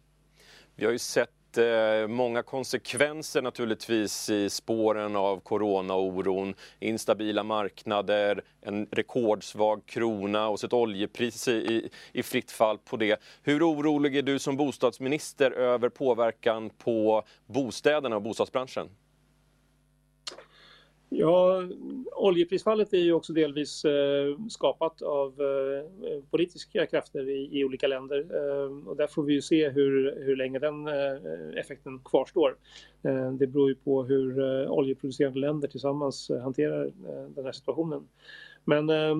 Vi 0.76 0.84
har 0.84 0.92
ju 0.92 0.98
sett 0.98 1.30
eh, 1.58 2.08
många 2.08 2.42
konsekvenser 2.42 3.42
naturligtvis 3.42 4.30
i 4.30 4.50
spåren 4.50 5.16
av 5.16 5.40
coronaoron. 5.40 6.54
Instabila 6.78 7.42
marknader, 7.42 8.42
en 8.60 8.86
rekordsvag 8.90 9.86
krona 9.86 10.48
och 10.48 10.64
ett 10.64 10.72
oljepris 10.72 11.48
i, 11.48 11.90
i 12.12 12.22
fritt 12.22 12.50
fall 12.50 12.78
på 12.78 12.96
det. 12.96 13.20
Hur 13.42 13.70
orolig 13.70 14.16
är 14.16 14.22
du 14.22 14.38
som 14.38 14.56
bostadsminister 14.56 15.50
över 15.50 15.88
påverkan 15.88 16.70
på 16.70 17.22
bostäderna 17.46 18.16
och 18.16 18.22
bostadsbranschen? 18.22 18.88
Ja, 21.14 21.62
oljeprisfallet 22.22 22.92
är 22.92 22.98
ju 22.98 23.12
också 23.12 23.32
delvis 23.32 23.84
eh, 23.84 24.36
skapat 24.48 25.02
av 25.02 25.40
eh, 25.40 26.22
politiska 26.30 26.86
krafter 26.86 27.28
i, 27.28 27.58
i, 27.58 27.64
olika 27.64 27.86
länder 27.86 28.18
eh, 28.18 28.88
och 28.88 28.96
där 28.96 29.06
får 29.06 29.22
vi 29.22 29.34
ju 29.34 29.42
se 29.42 29.68
hur, 29.68 30.24
hur 30.24 30.36
länge 30.36 30.58
den 30.58 30.86
eh, 30.86 31.58
effekten 31.60 32.00
kvarstår. 32.04 32.56
Eh, 33.02 33.32
det 33.32 33.46
beror 33.46 33.68
ju 33.68 33.74
på 33.74 34.04
hur 34.04 34.38
eh, 34.38 34.70
oljeproducerande 34.70 35.38
länder 35.38 35.68
tillsammans 35.68 36.30
eh, 36.30 36.42
hanterar 36.42 36.86
eh, 36.86 37.28
den 37.34 37.44
här 37.44 37.52
situationen. 37.52 38.08
Men 38.64 38.90
eh, 38.90 39.14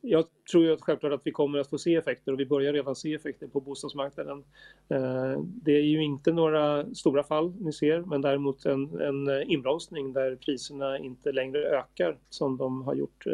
jag 0.00 0.24
tror 0.50 0.64
ju 0.64 0.72
att 0.72 0.80
självklart 0.80 1.12
att 1.12 1.20
vi 1.24 1.30
kommer 1.30 1.58
att 1.58 1.70
få 1.70 1.78
se 1.78 1.94
effekter 1.94 2.32
och 2.32 2.40
vi 2.40 2.46
börjar 2.46 2.72
redan 2.72 2.96
se 2.96 3.14
effekter 3.14 3.46
på 3.46 3.60
bostadsmarknaden. 3.60 4.44
Eh, 4.88 5.40
det 5.42 5.72
är 5.72 5.82
ju 5.82 6.02
inte 6.04 6.32
några 6.32 6.94
stora 6.94 7.22
fall 7.22 7.54
ni 7.60 7.72
ser 7.72 8.00
men 8.00 8.20
däremot 8.20 8.66
en, 8.66 9.00
en 9.00 9.42
inbromsning 9.42 10.12
där 10.12 10.36
priserna 10.36 10.98
inte 10.98 11.32
längre 11.32 11.58
ökar 11.58 12.18
som 12.30 12.56
de 12.56 12.82
har 12.82 12.94
gjort 12.94 13.26
eh, 13.26 13.32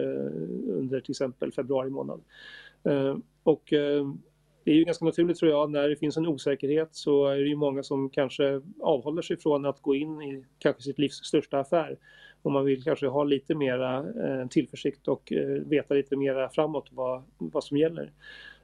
under 0.67 1.01
till 1.01 1.13
exempel 1.13 1.53
februari 1.53 1.91
månad. 1.91 2.21
Eh, 2.85 3.17
och 3.43 3.63
det 4.65 4.71
är 4.71 4.75
ju 4.75 4.85
ganska 4.85 5.05
naturligt 5.05 5.37
tror 5.37 5.51
jag, 5.51 5.71
när 5.71 5.89
det 5.89 5.97
finns 5.97 6.17
en 6.17 6.27
osäkerhet 6.27 6.89
så 6.93 7.27
är 7.27 7.37
det 7.37 7.49
ju 7.49 7.57
många 7.57 7.83
som 7.83 8.11
kanske 8.11 8.63
avhåller 8.81 9.23
sig 9.23 9.37
från 9.37 9.67
att 9.67 9.83
gå 9.83 9.95
in 9.95 10.23
i 10.23 10.45
kanske 10.59 10.83
sitt 10.83 10.99
livs 10.99 11.25
största 11.25 11.59
affär 11.59 11.97
och 12.47 12.53
man 12.53 12.65
vill 12.65 12.83
kanske 12.83 13.07
ha 13.07 13.25
lite 13.25 13.55
mera 13.55 13.99
eh, 13.99 14.49
tillförsikt 14.49 15.09
och 15.09 15.33
eh, 15.33 15.47
veta 15.47 15.95
lite 15.95 16.17
mera 16.17 16.49
framåt 16.49 16.89
vad, 16.93 17.23
vad 17.39 17.65
som 17.65 17.77
gäller. 17.77 18.13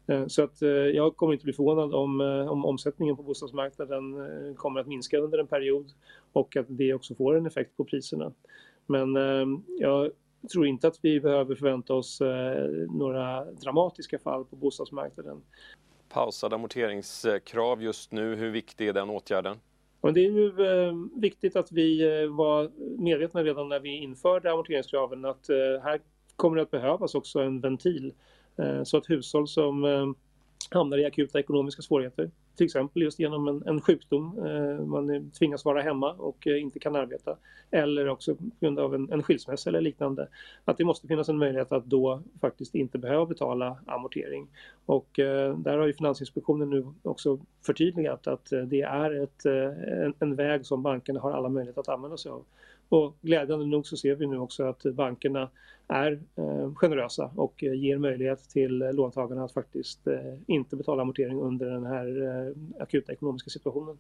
Eh, 0.07 0.27
så 0.27 0.43
att 0.43 0.63
eh, 0.63 0.69
jag 0.71 1.17
kommer 1.17 1.33
inte 1.33 1.45
bli 1.45 1.53
förvånad 1.53 1.95
om, 1.95 2.21
eh, 2.21 2.53
om 2.53 2.65
omsättningen 2.65 3.17
på 3.17 3.23
bostadsmarknaden 3.23 4.15
eh, 4.21 4.55
kommer 4.55 4.81
att 4.81 4.87
minska 4.87 5.19
under 5.19 5.39
en 5.39 5.47
period 5.47 5.93
och 6.33 6.57
att 6.57 6.67
det 6.69 6.95
också 6.95 7.15
får 7.15 7.37
en 7.37 7.47
effekt 7.47 7.77
på 7.77 7.85
priserna. 7.85 8.33
Men 8.87 9.15
jag 9.79 10.11
tror 10.53 10.67
inte 10.67 10.89
att 10.89 10.99
vi 11.03 11.21
behöver 11.21 11.55
förvänta 11.55 11.95
oss 11.95 12.23
några 12.89 13.45
dramatiska 13.45 14.19
fall 14.19 14.45
på 14.45 14.57
bostadsmarknaden. 14.57 15.43
Pausade 16.09 16.55
amorteringskrav 16.55 17.83
just 17.83 18.13
nu, 18.13 18.35
hur 18.35 18.51
viktig 18.51 18.89
är 18.89 18.93
den 18.93 19.11
åtgärden? 19.11 19.57
Men 20.03 20.15
det 20.15 20.21
är 20.21 20.31
ju 20.31 20.47
eh, 20.49 20.95
viktigt 21.21 21.57
att 21.57 21.73
vi 21.73 22.03
eh, 22.03 22.29
var 22.29 22.71
medvetna 22.99 23.45
redan 23.45 23.69
när 23.69 23.81
vi 23.81 23.97
införde 23.97 24.53
amorteringskraven 24.53 25.25
att 25.25 25.49
eh, 25.49 25.83
här 25.83 26.01
kommer 26.37 26.57
det 26.57 26.63
att 26.63 26.71
behövas 26.71 27.15
också 27.15 27.41
en 27.41 27.61
ventil 27.61 28.13
eh, 28.57 28.83
så 28.83 28.97
att 28.97 29.11
hushåll 29.11 29.49
som 29.49 29.85
eh, 29.85 30.07
hamnar 30.75 30.99
i 30.99 31.05
akuta 31.05 31.41
ekonomiska 31.41 31.83
svårigheter. 31.83 32.31
Till 32.57 32.67
exempel 32.67 33.03
just 33.03 33.19
genom 33.19 33.49
en, 33.49 33.63
en 33.67 33.81
sjukdom, 33.81 34.47
eh, 34.47 34.85
man 34.87 35.31
tvingas 35.31 35.65
vara 35.65 35.83
hemma 35.83 36.13
och 36.13 36.47
eh, 36.47 36.63
inte 36.63 36.79
kan 36.79 36.97
arbeta. 36.97 37.37
Eller 37.71 38.09
också 38.09 38.35
på 38.35 38.51
grund 38.61 38.79
av 38.79 38.95
en, 38.95 39.13
en 39.13 39.23
skilsmässa 39.23 39.71
eller 39.71 39.81
liknande. 39.81 40.29
Att 40.65 40.79
det 40.79 40.85
måste 40.85 41.09
finnas 41.09 41.29
en 41.29 41.39
möjlighet 41.39 41.73
att 41.73 41.85
då 41.85 42.23
faktiskt 42.41 42.75
inte 42.75 42.99
behöva 42.99 43.27
betala 43.27 43.79
amortering. 43.87 44.49
Och 44.87 45.19
eh, 45.19 45.59
där 45.59 45.79
har 45.79 45.87
ju 45.87 45.93
Finansinspektionen 45.93 46.71
nu 46.71 46.87
också 47.03 47.39
förtydligat 47.67 48.27
att 48.27 48.53
eh, 48.53 48.61
det 48.61 48.83
är 48.83 49.23
ett, 49.23 49.47
eh, 49.47 50.03
en, 50.05 50.15
en 50.19 50.35
väg 50.37 50.67
som 50.67 50.83
bankerna 50.83 51.21
har 51.21 51.33
alla 51.33 51.49
möjligheter 51.49 51.81
att 51.81 51.89
använda 51.89 52.17
sig 52.17 52.33
av. 52.33 52.45
Och 52.93 53.17
glädjande 53.23 53.67
nog 53.67 53.87
så 53.87 53.97
ser 53.97 54.15
vi 54.15 54.27
nu 54.27 54.39
också 54.39 54.65
att 54.65 54.83
bankerna 54.83 55.51
är 55.89 56.21
eh, 56.37 56.75
generösa 56.75 57.31
och 57.37 57.65
eh, 57.65 57.75
ger 57.75 57.99
möjlighet 57.99 58.49
till 58.49 58.83
eh, 58.83 58.93
låntagarna 58.93 59.45
att 59.45 59.53
faktiskt 59.53 60.01
inte 60.47 60.77
betala 60.77 61.03
amortering 61.03 61.41
under 61.41 61.71
den 61.71 61.87
här 61.87 62.55
akuta 62.81 63.13
ekonomiska 63.13 63.51
situationen. 63.51 63.99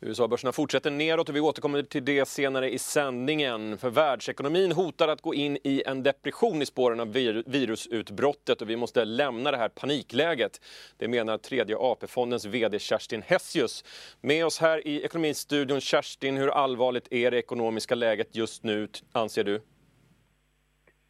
USA-börserna 0.00 0.52
fortsätter 0.52 0.90
neråt 0.90 1.28
och 1.28 1.36
vi 1.36 1.40
återkommer 1.40 1.82
till 1.82 2.04
det 2.04 2.28
senare 2.28 2.70
i 2.70 2.78
sändningen. 2.78 3.78
För 3.78 3.90
världsekonomin 3.90 4.72
hotar 4.72 5.08
att 5.08 5.22
gå 5.22 5.34
in 5.34 5.58
i 5.64 5.82
en 5.86 6.02
depression 6.02 6.62
i 6.62 6.66
spåren 6.66 7.00
av 7.00 7.12
virusutbrottet 7.46 8.62
och 8.62 8.70
vi 8.70 8.76
måste 8.76 9.04
lämna 9.04 9.50
det 9.50 9.56
här 9.56 9.68
panikläget. 9.68 10.60
Det 10.96 11.08
menar 11.08 11.38
tredje 11.38 11.76
AP-fondens 11.76 12.44
VD 12.44 12.78
Kerstin 12.78 13.22
Hessius. 13.22 13.84
Med 14.20 14.46
oss 14.46 14.60
här 14.60 14.86
i 14.86 15.04
Ekonomistudion. 15.04 15.80
Kerstin, 15.80 16.36
hur 16.36 16.48
allvarligt 16.48 17.12
är 17.12 17.30
det 17.30 17.38
ekonomiska 17.38 17.94
läget 17.94 18.36
just 18.36 18.64
nu, 18.64 18.88
anser 19.12 19.44
du? 19.44 19.60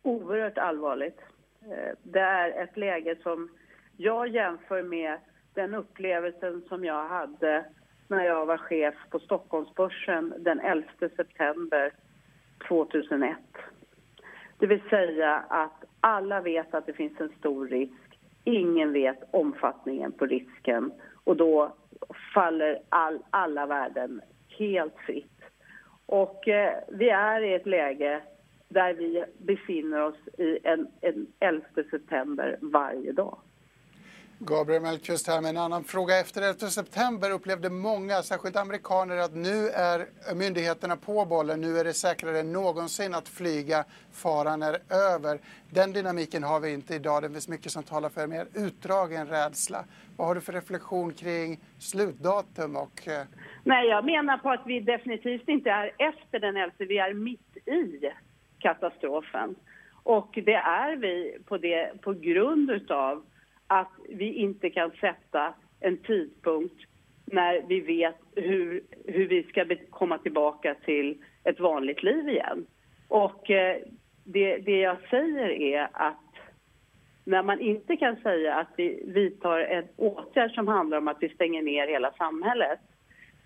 Oerhört 0.02 0.58
allvarligt. 0.58 1.18
Eh, 1.62 1.98
det 2.02 2.20
är 2.20 2.62
ett 2.62 2.76
läge 2.76 3.16
som 3.22 3.48
jag 3.96 4.28
jämför 4.28 4.82
med 4.82 5.18
den 5.54 5.74
upplevelsen 5.74 6.62
som 6.68 6.84
jag 6.84 7.08
hade 7.08 7.64
när 8.08 8.24
jag 8.24 8.46
var 8.46 8.56
chef 8.56 8.94
på 9.10 9.18
Stockholmsbörsen 9.18 10.34
den 10.38 10.60
11 10.60 10.88
september 11.16 11.92
2001. 12.68 13.36
Det 14.58 14.66
vill 14.66 14.82
säga 14.90 15.44
att 15.48 15.84
alla 16.00 16.40
vet 16.40 16.74
att 16.74 16.86
det 16.86 16.92
finns 16.92 17.20
en 17.20 17.32
stor 17.38 17.68
risk. 17.68 18.18
Ingen 18.44 18.92
vet 18.92 19.18
omfattningen 19.30 20.12
på 20.12 20.26
risken 20.26 20.92
och 21.24 21.36
då 21.36 21.74
faller 22.34 22.78
all, 22.88 23.18
alla 23.30 23.66
värden 23.66 24.20
helt 24.58 24.96
fritt. 25.06 25.40
Och 26.06 26.48
eh, 26.48 26.78
vi 26.88 27.08
är 27.08 27.40
i 27.40 27.54
ett 27.54 27.66
läge 27.66 28.20
där 28.68 28.94
vi 28.94 29.24
befinner 29.38 30.00
oss 30.00 30.28
i 30.38 30.58
en, 30.62 30.86
en 31.00 31.26
11 31.40 31.64
september 31.90 32.58
varje 32.60 33.12
dag. 33.12 33.38
Gabriel 34.38 34.82
Mellqvist 34.82 35.28
här 35.28 35.40
med 35.40 35.48
en 35.48 35.56
annan 35.56 35.84
fråga. 35.84 36.20
Efter 36.20 36.42
11 36.42 36.66
september 36.66 37.30
upplevde 37.30 37.70
många, 37.70 38.22
särskilt 38.22 38.56
amerikaner, 38.56 39.16
att 39.16 39.34
nu 39.34 39.68
är 39.68 40.06
myndigheterna 40.34 40.96
på 40.96 41.24
bollen. 41.24 41.60
Nu 41.60 41.78
är 41.78 41.84
det 41.84 41.92
säkrare 41.92 42.40
än 42.40 42.52
någonsin 42.52 43.14
att 43.14 43.28
flyga. 43.28 43.84
Faran 44.12 44.62
är 44.62 44.78
över. 44.90 45.38
Den 45.70 45.92
dynamiken 45.92 46.42
har 46.42 46.60
vi 46.60 46.72
inte 46.72 46.94
idag. 46.94 47.22
Det 47.22 47.30
finns 47.30 47.48
mycket 47.48 47.72
som 47.72 47.82
talar 47.82 48.08
för 48.08 48.24
en 48.24 48.30
mer 48.30 48.46
utdragen 48.54 49.26
rädsla. 49.26 49.84
Vad 50.16 50.26
har 50.26 50.34
du 50.34 50.40
för 50.40 50.52
reflektion 50.52 51.12
kring 51.12 51.60
slutdatum? 51.78 52.76
Och. 52.76 53.08
Eh, 53.08 53.22
Nej, 53.64 53.88
jag 53.88 54.04
menar 54.04 54.38
på 54.38 54.50
att 54.50 54.66
vi 54.66 54.80
definitivt 54.80 55.48
inte 55.48 55.70
är 55.70 55.92
efter 55.98 56.38
den 56.38 56.56
11. 56.56 56.74
Vi 56.78 56.98
är 56.98 57.14
mitt 57.14 57.56
i 57.56 58.10
katastrofen. 58.58 59.54
Och 60.02 60.38
det 60.44 60.54
är 60.54 60.96
vi 60.96 61.38
på, 61.46 61.58
det, 61.58 62.02
på 62.02 62.12
grund 62.12 62.70
utav 62.70 63.24
att 63.66 63.92
vi 64.08 64.32
inte 64.32 64.70
kan 64.70 64.90
sätta 64.90 65.54
en 65.80 65.96
tidpunkt 65.96 66.84
när 67.26 67.62
vi 67.68 67.80
vet 67.80 68.16
hur, 68.36 68.82
hur 69.06 69.28
vi 69.28 69.42
ska 69.42 69.66
komma 69.90 70.18
tillbaka 70.18 70.74
till 70.74 71.18
ett 71.44 71.60
vanligt 71.60 72.02
liv 72.02 72.28
igen. 72.28 72.66
Och 73.08 73.50
eh, 73.50 73.76
det, 74.24 74.56
det 74.56 74.78
jag 74.78 74.96
säger 75.10 75.48
är 75.50 75.88
att 75.92 76.16
när 77.24 77.42
man 77.42 77.60
inte 77.60 77.96
kan 77.96 78.16
säga 78.16 78.54
att 78.54 78.68
vi 78.76 79.02
vidtar 79.06 79.58
en 79.58 79.84
åtgärd 79.96 80.50
som 80.50 80.68
handlar 80.68 80.98
om 80.98 81.08
att 81.08 81.22
vi 81.22 81.28
stänger 81.28 81.62
ner 81.62 81.88
hela 81.88 82.12
samhället 82.12 82.80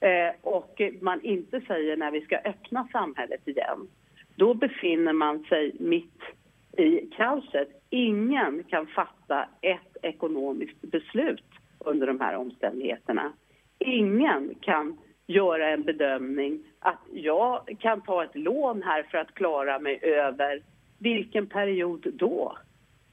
eh, 0.01 0.35
och 0.43 0.81
man 1.01 1.21
inte 1.21 1.61
säger 1.61 1.97
när 1.97 2.11
vi 2.11 2.21
ska 2.21 2.37
öppna 2.37 2.89
samhället 2.93 3.49
igen, 3.49 3.89
då 4.37 4.55
befinner 4.55 5.13
man 5.13 5.45
sig 5.45 5.73
mitt 5.81 6.23
i 6.77 7.11
kaoset. 7.17 7.69
Ingen 7.91 8.65
kan 8.65 8.87
fatta 8.87 9.49
ett 9.61 9.88
ekonomiskt 10.03 10.83
beslut 10.83 11.45
under 11.79 12.07
de 12.07 12.21
här 12.21 12.37
omständigheterna. 12.37 13.33
Ingen 13.79 14.55
kan 14.61 14.99
göra 15.27 15.71
en 15.71 15.83
bedömning 15.83 16.65
att 16.79 17.01
jag 17.13 17.77
kan 17.81 18.01
ta 18.01 18.25
ett 18.25 18.37
lån 18.37 18.83
här 18.83 19.03
för 19.03 19.19
att 19.19 19.35
klara 19.35 19.79
mig 19.79 19.99
över 20.03 20.63
vilken 20.99 21.47
period 21.47 22.07
då? 22.15 22.59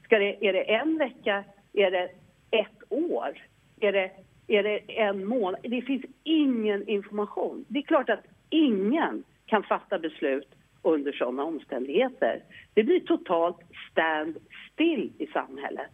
Ska 0.04 0.18
det, 0.18 0.46
är 0.48 0.52
det 0.52 0.74
en 0.74 0.98
vecka? 0.98 1.44
Är 1.72 1.90
det 1.90 2.10
ett 2.50 2.82
år? 2.88 3.42
Är 3.80 3.92
det, 3.92 4.10
är 4.46 4.62
det 4.62 4.78
en 4.98 5.24
månad? 5.26 5.60
Det 5.62 5.82
finns 5.82 6.04
ingen 6.24 6.88
information. 6.88 7.64
Det 7.68 7.78
är 7.78 7.82
klart 7.82 8.10
att 8.10 8.24
ingen 8.50 9.24
kan 9.46 9.62
fatta 9.62 9.98
beslut 9.98 10.48
under 10.82 11.12
sådana 11.12 11.44
omständigheter. 11.44 12.42
Det 12.74 12.82
blir 12.82 13.00
totalt 13.00 13.56
stand 13.90 14.36
still 14.72 15.12
i 15.18 15.26
samhället. 15.26 15.90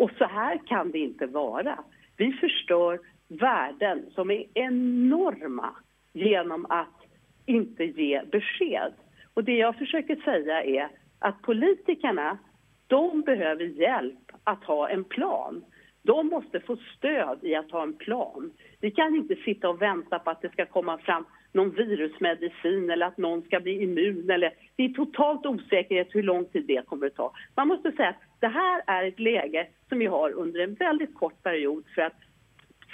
Och 0.00 0.10
så 0.18 0.24
här 0.24 0.60
kan 0.66 0.90
det 0.90 0.98
inte 0.98 1.26
vara. 1.26 1.78
Vi 2.16 2.32
förstör 2.32 2.98
värden 3.28 4.10
som 4.10 4.30
är 4.30 4.44
enorma 4.54 5.74
genom 6.12 6.66
att 6.68 7.06
inte 7.46 7.84
ge 7.84 8.22
besked. 8.32 8.92
Och 9.34 9.44
det 9.44 9.56
jag 9.56 9.76
försöker 9.76 10.16
säga 10.16 10.62
är 10.64 10.88
att 11.18 11.42
politikerna, 11.42 12.38
de 12.86 13.20
behöver 13.20 13.64
hjälp 13.64 14.32
att 14.44 14.64
ha 14.64 14.88
en 14.88 15.04
plan. 15.04 15.64
De 16.02 16.26
måste 16.26 16.60
få 16.60 16.76
stöd 16.76 17.38
i 17.42 17.54
att 17.54 17.70
ha 17.70 17.82
en 17.82 17.94
plan. 17.94 18.52
Vi 18.80 18.90
kan 18.90 19.14
inte 19.14 19.36
sitta 19.36 19.68
och 19.68 19.82
vänta 19.82 20.18
på 20.18 20.30
att 20.30 20.42
det 20.42 20.52
ska 20.52 20.66
komma 20.66 20.98
fram 20.98 21.24
någon 21.52 21.70
virusmedicin 21.70 22.90
eller 22.90 23.06
att 23.06 23.18
någon 23.18 23.42
ska 23.42 23.60
bli 23.60 23.82
immun. 23.82 24.30
Eller, 24.30 24.52
det 24.76 24.84
är 24.84 24.88
totalt 24.88 25.46
osäkerhet 25.46 26.08
hur 26.10 26.22
lång 26.22 26.44
tid 26.44 26.64
det 26.66 26.86
kommer 26.86 27.06
att 27.06 27.14
ta. 27.14 27.32
Man 27.56 27.68
måste 27.68 27.92
säga 27.92 28.08
att 28.08 28.22
det 28.40 28.48
här 28.48 28.82
är 28.86 29.04
ett 29.04 29.20
läge 29.20 29.68
som 29.90 29.98
vi 29.98 30.06
har 30.06 30.30
under 30.30 30.60
en 30.60 30.74
väldigt 30.74 31.14
kort 31.14 31.42
period 31.42 31.84
för 31.94 32.02
att, 32.02 32.20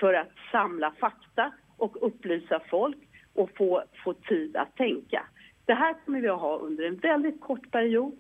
för 0.01 0.15
att 0.15 0.33
samla 0.53 0.91
fakta 0.91 1.53
och 1.77 2.07
upplysa 2.07 2.61
folk 2.71 2.99
och 3.35 3.51
få, 3.57 3.85
få 4.05 4.13
tid 4.13 4.57
att 4.57 4.77
tänka. 4.77 5.27
Det 5.65 5.75
här 5.75 5.95
kommer 6.05 6.21
vi 6.21 6.29
att 6.29 6.41
ha 6.41 6.59
under 6.59 6.85
en 6.85 6.97
väldigt 6.97 7.41
kort 7.41 7.71
period 7.71 8.17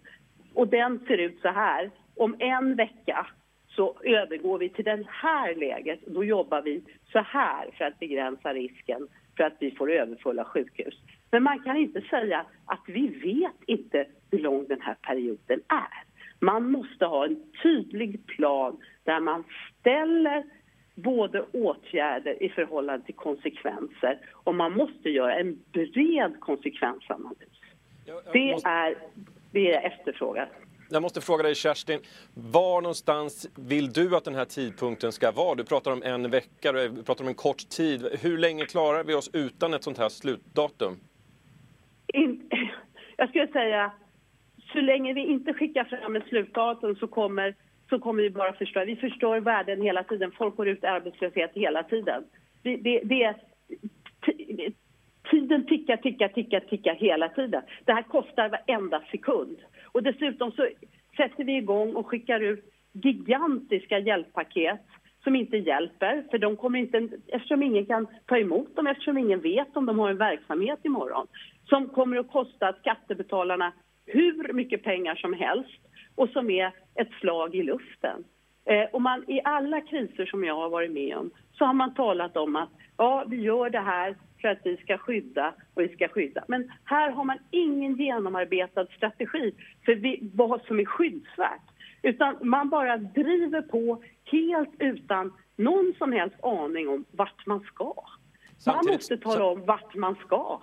och 0.54 0.68
den 0.68 0.98
ser 1.06 1.18
ut 1.18 1.40
så 1.40 1.48
här. 1.48 1.90
Om 2.16 2.36
en 2.38 2.76
vecka 2.76 3.26
så 3.68 3.96
övergår 4.04 4.58
vi 4.58 4.68
till 4.68 4.84
det 4.84 5.06
här 5.08 5.54
läget. 5.54 6.00
Då 6.06 6.24
jobbar 6.24 6.62
vi 6.62 6.82
så 7.12 7.18
här 7.18 7.70
för 7.78 7.84
att 7.84 7.98
begränsa 7.98 8.54
risken 8.54 9.08
för 9.36 9.44
att 9.44 9.56
vi 9.58 9.70
får 9.70 9.92
överfulla 9.92 10.44
sjukhus. 10.44 10.94
Men 11.30 11.42
man 11.42 11.58
kan 11.58 11.76
inte 11.76 12.00
säga 12.00 12.46
att 12.64 12.82
vi 12.86 13.06
vet 13.06 13.62
inte 13.66 14.06
hur 14.30 14.38
lång 14.38 14.66
den 14.66 14.80
här 14.80 14.96
perioden 15.02 15.60
är. 15.68 16.05
Man 16.40 16.70
måste 16.70 17.06
ha 17.06 17.24
en 17.24 17.42
tydlig 17.62 18.26
plan 18.26 18.76
där 19.04 19.20
man 19.20 19.44
ställer 19.80 20.44
både 20.94 21.42
åtgärder 21.52 22.42
i 22.42 22.48
förhållande 22.48 23.06
till 23.06 23.14
konsekvenser 23.14 24.18
och 24.32 24.54
man 24.54 24.72
måste 24.76 25.10
göra 25.10 25.34
en 25.34 25.58
bred 25.72 26.40
konsekvensanalys. 26.40 27.48
Det 28.32 28.52
är 28.52 28.96
det 29.50 29.60
jag 29.60 29.84
efterfrågar. 29.84 30.48
Jag 30.90 31.02
måste 31.02 31.20
fråga 31.20 31.42
dig 31.42 31.54
Kerstin, 31.54 32.00
var 32.34 32.80
någonstans 32.80 33.48
vill 33.56 33.92
du 33.92 34.16
att 34.16 34.24
den 34.24 34.34
här 34.34 34.44
tidpunkten 34.44 35.12
ska 35.12 35.32
vara? 35.32 35.54
Du 35.54 35.64
pratar 35.64 35.90
om 35.90 36.02
en 36.02 36.30
vecka, 36.30 36.72
du 36.72 37.02
pratar 37.02 37.24
om 37.24 37.28
en 37.28 37.34
kort 37.34 37.68
tid. 37.68 38.08
Hur 38.20 38.38
länge 38.38 38.64
klarar 38.64 39.04
vi 39.04 39.14
oss 39.14 39.30
utan 39.32 39.74
ett 39.74 39.84
sånt 39.84 39.98
här 39.98 40.08
slutdatum? 40.08 40.96
In, 42.06 42.50
jag 43.16 43.28
skulle 43.28 43.48
säga, 43.48 43.92
så 44.76 44.82
länge 44.82 45.12
vi 45.12 45.20
inte 45.20 45.54
skickar 45.54 45.84
fram 45.84 46.16
ett 46.16 46.28
slutdatum 46.28 46.96
så 46.96 47.06
kommer, 47.06 47.54
så 47.88 47.98
kommer 47.98 48.22
vi 48.22 48.30
bara 48.30 48.52
förstöra. 48.52 48.84
Vi 48.84 48.96
förstör 48.96 49.40
världen 49.40 49.82
hela 49.82 50.04
tiden. 50.04 50.32
Folk 50.32 50.56
går 50.56 50.68
ut 50.68 50.84
i 50.84 50.86
arbetslöshet 50.86 51.50
hela 51.54 51.82
tiden. 51.82 52.24
Det, 52.62 52.76
det, 52.76 53.00
det, 53.04 53.36
tiden 55.30 55.66
tickar, 55.66 55.96
tickar, 55.96 56.28
tickar, 56.28 56.60
tickar 56.60 56.94
hela 56.94 57.28
tiden. 57.28 57.62
Det 57.84 57.92
här 57.92 58.02
kostar 58.02 58.48
varenda 58.48 59.02
sekund. 59.10 59.56
Och 59.92 60.02
dessutom 60.02 60.52
så 60.52 60.68
sätter 61.16 61.44
vi 61.44 61.56
igång 61.56 61.94
och 61.94 62.06
skickar 62.06 62.40
ut 62.40 62.64
gigantiska 62.92 63.98
hjälppaket 63.98 64.80
som 65.24 65.36
inte 65.36 65.56
hjälper, 65.56 66.24
för 66.30 66.38
de 66.38 66.56
kommer 66.56 66.78
inte, 66.78 67.08
eftersom 67.26 67.62
ingen 67.62 67.86
kan 67.86 68.06
ta 68.26 68.38
emot 68.38 68.76
dem, 68.76 68.86
eftersom 68.86 69.18
ingen 69.18 69.40
vet 69.40 69.76
om 69.76 69.86
de 69.86 69.98
har 69.98 70.10
en 70.10 70.18
verksamhet 70.18 70.78
imorgon, 70.82 71.26
som 71.68 71.88
kommer 71.88 72.16
att 72.16 72.30
kosta 72.30 72.72
skattebetalarna 72.72 73.72
hur 74.06 74.52
mycket 74.52 74.82
pengar 74.82 75.14
som 75.14 75.32
helst 75.32 75.80
och 76.14 76.28
som 76.28 76.50
är 76.50 76.72
ett 76.94 77.10
slag 77.20 77.54
i 77.54 77.62
luften. 77.62 78.24
Eh, 78.64 78.84
och 78.92 79.02
man, 79.02 79.30
I 79.30 79.40
alla 79.44 79.80
kriser 79.80 80.26
som 80.26 80.44
jag 80.44 80.54
har 80.54 80.68
varit 80.68 80.92
med 80.92 81.16
om 81.16 81.30
så 81.52 81.64
har 81.64 81.74
man 81.74 81.94
talat 81.94 82.36
om 82.36 82.56
att 82.56 82.68
ja, 82.96 83.24
vi 83.26 83.36
gör 83.36 83.70
det 83.70 83.80
här 83.80 84.16
för 84.40 84.48
att 84.48 84.58
vi 84.64 84.76
ska 84.76 84.98
skydda 84.98 85.54
och 85.74 85.82
vi 85.82 85.88
ska 85.88 86.08
skydda. 86.08 86.44
Men 86.48 86.72
här 86.84 87.10
har 87.10 87.24
man 87.24 87.38
ingen 87.50 87.96
genomarbetad 87.96 88.86
strategi 88.86 89.54
för 89.84 89.94
vi, 89.94 90.30
vad 90.34 90.62
som 90.62 90.80
är 90.80 90.84
skyddsvärt. 90.84 91.62
Utan 92.02 92.36
man 92.40 92.68
bara 92.68 92.96
driver 92.96 93.62
på 93.62 94.02
helt 94.24 94.74
utan 94.78 95.32
någon 95.56 95.94
som 95.98 96.12
helst 96.12 96.36
aning 96.42 96.88
om 96.88 97.04
vart 97.10 97.46
man 97.46 97.60
ska. 97.60 97.94
Samtidigt, 98.58 98.86
man 98.86 98.94
måste 98.94 99.16
tala 99.16 99.44
om 99.44 99.64
vart 99.64 99.94
man 99.94 100.14
ska. 100.14 100.60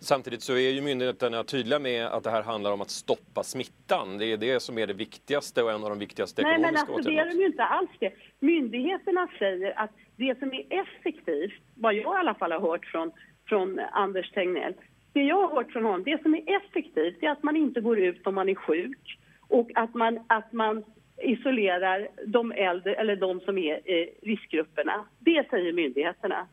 Samtidigt 0.00 0.42
så 0.42 0.52
är 0.52 0.70
ju 0.70 0.80
myndigheterna 0.82 1.44
tydliga 1.44 1.78
med 1.78 2.06
att 2.06 2.24
det 2.24 2.30
här 2.30 2.42
handlar 2.42 2.72
om 2.72 2.80
att 2.80 2.90
stoppa 2.90 3.42
smittan. 3.42 4.18
Det 4.18 4.26
är 4.26 4.36
det 4.36 4.60
som 4.60 4.78
är 4.78 4.86
det 4.86 4.92
viktigaste 4.92 5.62
och 5.62 5.70
en 5.70 5.84
av 5.84 5.90
de 5.90 5.98
viktigaste 5.98 6.42
Nej, 6.42 6.52
ekonomiska 6.52 6.86
men 6.86 6.94
alltså, 6.94 7.10
åtgärderna. 7.10 7.24
Det 7.24 7.30
är 7.30 7.36
de 7.36 7.40
ju 7.40 7.46
inte 7.46 7.64
alls 7.64 7.90
det. 8.00 8.12
Myndigheterna 8.40 9.28
säger 9.38 9.78
att 9.78 9.90
det 10.16 10.38
som 10.38 10.52
är 10.52 10.64
effektivt, 10.70 11.62
vad 11.74 11.94
jag 11.94 12.16
i 12.16 12.18
alla 12.18 12.34
fall 12.34 12.52
har 12.52 12.60
hört 12.60 12.86
från, 12.86 13.12
från 13.48 13.80
Anders 13.92 14.30
Tegnell, 14.30 14.74
det 15.12 15.22
jag 15.22 15.48
har 15.48 15.56
hört 15.56 15.72
från 15.72 15.84
honom, 15.84 16.04
det 16.04 16.22
som 16.22 16.34
är 16.34 16.56
effektivt 16.56 17.22
är 17.22 17.30
att 17.30 17.42
man 17.42 17.56
inte 17.56 17.80
går 17.80 17.98
ut 17.98 18.26
om 18.26 18.34
man 18.34 18.48
är 18.48 18.54
sjuk 18.54 19.18
och 19.48 19.70
att 19.74 19.94
man, 19.94 20.20
att 20.26 20.52
man 20.52 20.84
isolerar 21.22 22.08
de 22.26 22.52
äldre 22.52 22.94
eller 22.94 23.16
de 23.16 23.40
som 23.40 23.58
är 23.58 23.90
i 23.90 24.14
riskgrupperna. 24.22 25.04
Det 25.18 25.50
säger 25.50 25.72
myndigheterna. 25.72 26.46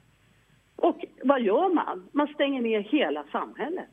Och 0.81 1.05
vad 1.23 1.41
gör 1.41 1.73
man? 1.73 2.09
Man 2.11 2.27
stänger 2.27 2.61
ner 2.61 2.79
hela 2.79 3.23
samhället. 3.31 3.89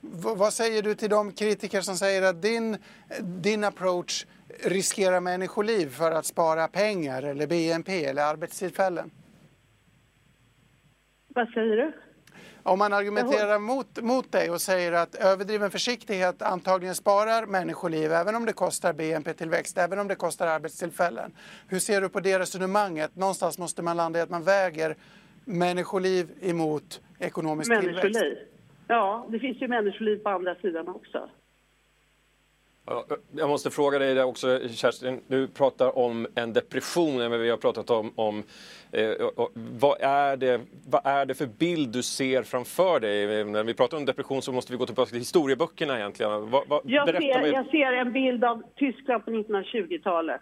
V 0.00 0.28
vad 0.36 0.52
säger 0.52 0.82
du 0.82 0.94
till 0.94 1.10
de 1.10 1.32
kritiker 1.32 1.80
som 1.80 1.96
säger 1.96 2.22
att 2.22 2.42
din, 2.42 2.76
din 3.20 3.64
approach 3.64 4.26
riskerar 4.64 5.20
människoliv 5.20 5.88
för 5.88 6.12
att 6.12 6.26
spara 6.26 6.68
pengar 6.68 7.22
eller 7.22 7.46
BNP 7.46 8.04
eller 8.04 8.22
arbetstillfällen? 8.22 9.10
Vad 11.28 11.48
säger 11.48 11.76
du? 11.76 11.92
Om 12.62 12.78
man 12.78 12.92
argumenterar 12.92 13.58
mot, 13.58 14.02
mot 14.02 14.32
dig 14.32 14.50
och 14.50 14.60
säger 14.60 14.92
att 14.92 15.14
överdriven 15.14 15.70
försiktighet 15.70 16.42
antagligen 16.42 16.94
sparar 16.94 17.46
människoliv 17.46 18.12
även 18.12 18.34
om 18.34 18.46
det 18.46 18.52
kostar 18.52 18.92
BNP-tillväxt, 18.92 19.78
även 19.78 19.98
om 19.98 20.08
det 20.08 20.14
kostar 20.14 20.46
arbetstillfällen. 20.46 21.32
Hur 21.68 21.78
ser 21.78 22.00
du 22.00 22.08
på 22.08 22.20
det 22.20 22.38
resonemanget? 22.38 23.16
Någonstans 23.16 23.58
måste 23.58 23.82
man 23.82 23.96
landa 23.96 24.18
i 24.18 24.22
att 24.22 24.30
man 24.30 24.42
väger 24.42 24.96
människoliv 25.48 26.30
emot 26.40 27.00
ekonomisk 27.18 27.70
människoliv. 27.70 28.00
tillväxt. 28.00 28.42
Ja, 28.88 29.26
det 29.28 29.38
finns 29.38 29.62
ju 29.62 29.68
människoliv 29.68 30.16
på 30.16 30.28
andra 30.28 30.54
sidan 30.54 30.88
också. 30.88 31.28
Jag 33.30 33.48
måste 33.48 33.70
fråga 33.70 33.98
dig 33.98 34.22
också, 34.22 34.60
Kerstin. 34.68 35.20
Du 35.26 35.48
pratar 35.48 35.98
om 35.98 36.26
en 36.34 36.52
depression, 36.52 37.16
men 37.16 37.40
vi 37.40 37.50
har 37.50 37.56
pratat 37.56 37.90
om, 37.90 38.12
om 38.14 38.42
eh, 38.92 39.10
vad, 39.54 40.00
är 40.00 40.36
det, 40.36 40.60
vad 40.86 41.00
är 41.04 41.26
det 41.26 41.34
för 41.34 41.46
bild 41.46 41.92
du 41.92 42.02
ser 42.02 42.42
framför 42.42 43.00
dig? 43.00 43.44
När 43.44 43.64
vi 43.64 43.74
pratar 43.74 43.96
om 43.96 44.04
depression 44.04 44.42
så 44.42 44.52
måste 44.52 44.72
vi 44.72 44.78
gå 44.78 44.86
tillbaka 44.86 45.08
till 45.08 45.18
historieböckerna 45.18 45.98
egentligen. 45.98 46.50
Vad, 46.50 46.68
vad, 46.68 46.80
jag, 46.84 47.08
ser, 47.08 47.46
jag 47.46 47.66
ser 47.66 47.92
en 47.92 48.12
bild 48.12 48.44
av 48.44 48.62
Tyskland 48.76 49.24
på 49.24 49.30
1920-talet. 49.30 50.40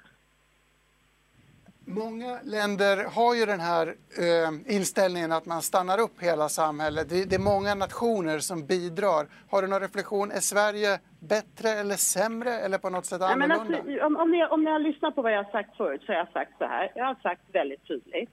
Många 1.89 2.39
länder 2.45 3.05
har 3.05 3.35
ju 3.35 3.47
den 3.47 3.61
här 3.61 3.87
eh, 4.19 4.77
inställningen 4.77 5.33
att 5.33 5.47
man 5.47 5.63
stannar 5.63 6.01
upp 6.01 6.23
hela 6.23 6.49
samhället. 6.49 7.09
Det, 7.09 7.31
det, 7.31 7.37
är 7.37 7.41
många 7.55 7.75
nationer 7.75 8.39
som 8.39 8.67
bidrar. 8.67 9.27
Har 9.51 9.63
du 9.63 9.69
någon 9.69 9.81
reflektion? 9.81 10.31
Är 10.31 10.41
Sverige 10.41 10.99
bättre 11.21 11.69
eller 11.69 11.95
sämre 11.95 12.51
eller 12.51 12.79
på 12.79 12.91
något 12.91 13.07
sätt 13.07 13.21
Nej, 13.21 13.33
annorlunda? 13.33 13.65
Men 13.65 13.75
alltså, 13.75 14.07
om, 14.07 14.17
om, 14.17 14.31
ni, 14.31 14.47
om 14.47 14.65
ni 14.65 14.71
har 14.71 14.79
lyssnat 14.79 15.15
på 15.15 15.23
vad 15.23 15.33
jag 15.33 15.45
har 15.45 15.51
sagt 15.51 15.77
förut 15.77 16.03
så 16.07 16.13
har 16.13 16.19
jag 16.19 16.33
sagt 16.33 16.53
så 16.59 16.65
här. 16.65 16.93
Jag 16.95 17.05
har 17.05 17.15
sagt 17.23 17.43
väldigt 17.53 17.87
tydligt 17.87 18.31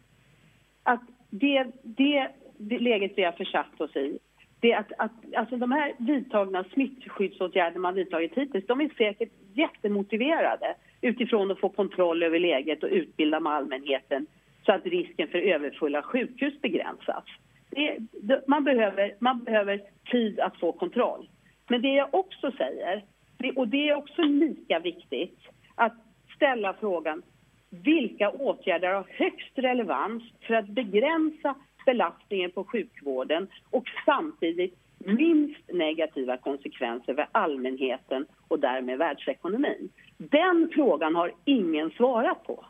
att 0.84 1.02
det, 1.30 1.68
det, 1.84 2.32
det 2.58 2.80
läget 2.80 3.12
vi 3.16 3.24
har 3.24 3.32
försatt 3.32 3.82
oss 3.82 3.96
i 3.96 4.20
det 4.64 4.72
är 4.72 4.80
att, 4.80 4.92
att 4.98 5.12
alltså 5.38 5.58
de 5.58 5.72
här 5.72 5.94
vidtagna 5.98 6.64
smittskyddsåtgärder 6.64 7.80
man 7.80 7.94
vidtagit 7.94 8.34
hittills, 8.36 8.68
de 8.68 8.82
är 8.82 8.90
säkert 8.98 9.32
jättemotiverade 9.54 10.76
utifrån 11.04 11.52
att 11.52 11.60
få 11.60 11.70
kontroll 11.70 12.24
över 12.24 12.40
läget 12.40 12.84
och 12.84 12.90
utbilda 12.90 13.40
med 13.40 13.54
allmänheten 13.54 14.26
så 14.66 14.72
att 14.72 14.86
risken 14.86 15.28
för 15.28 15.38
överfulla 15.38 16.04
sjukhus 16.04 16.62
begränsas. 16.62 17.24
Det, 17.70 17.98
det, 18.22 18.44
man, 18.48 18.64
behöver, 18.64 19.16
man 19.20 19.44
behöver 19.44 19.82
tid 20.12 20.40
att 20.40 20.60
få 20.60 20.72
kontroll. 20.72 21.30
Men 21.70 21.82
det 21.82 21.94
jag 21.94 22.14
också 22.14 22.52
säger, 22.52 23.04
och 23.56 23.68
det 23.68 23.90
är 23.90 23.96
också 23.96 24.22
lika 24.22 24.80
viktigt, 24.80 25.40
att 25.76 25.94
ställa 26.36 26.74
frågan 26.74 27.24
vilka 27.70 28.30
åtgärder 28.30 28.94
har 28.94 29.06
högst 29.10 29.52
relevans 29.56 30.24
för 30.48 30.54
att 30.54 30.68
begränsa 30.68 31.56
belastningen 31.86 32.52
på 32.52 32.64
sjukvården 32.64 33.48
och 33.70 33.84
samtidigt 34.06 34.78
minst 34.98 35.74
negativa 35.74 36.38
konsekvenser 36.38 37.14
för 37.14 37.28
allmänheten 37.32 38.26
och 38.48 38.60
därmed 38.60 38.98
världsekonomin. 38.98 39.90
Den 40.30 40.70
frågan 40.74 41.16
har 41.16 41.32
ingen 41.46 41.92
svarat 41.92 42.44
på. 42.44 42.66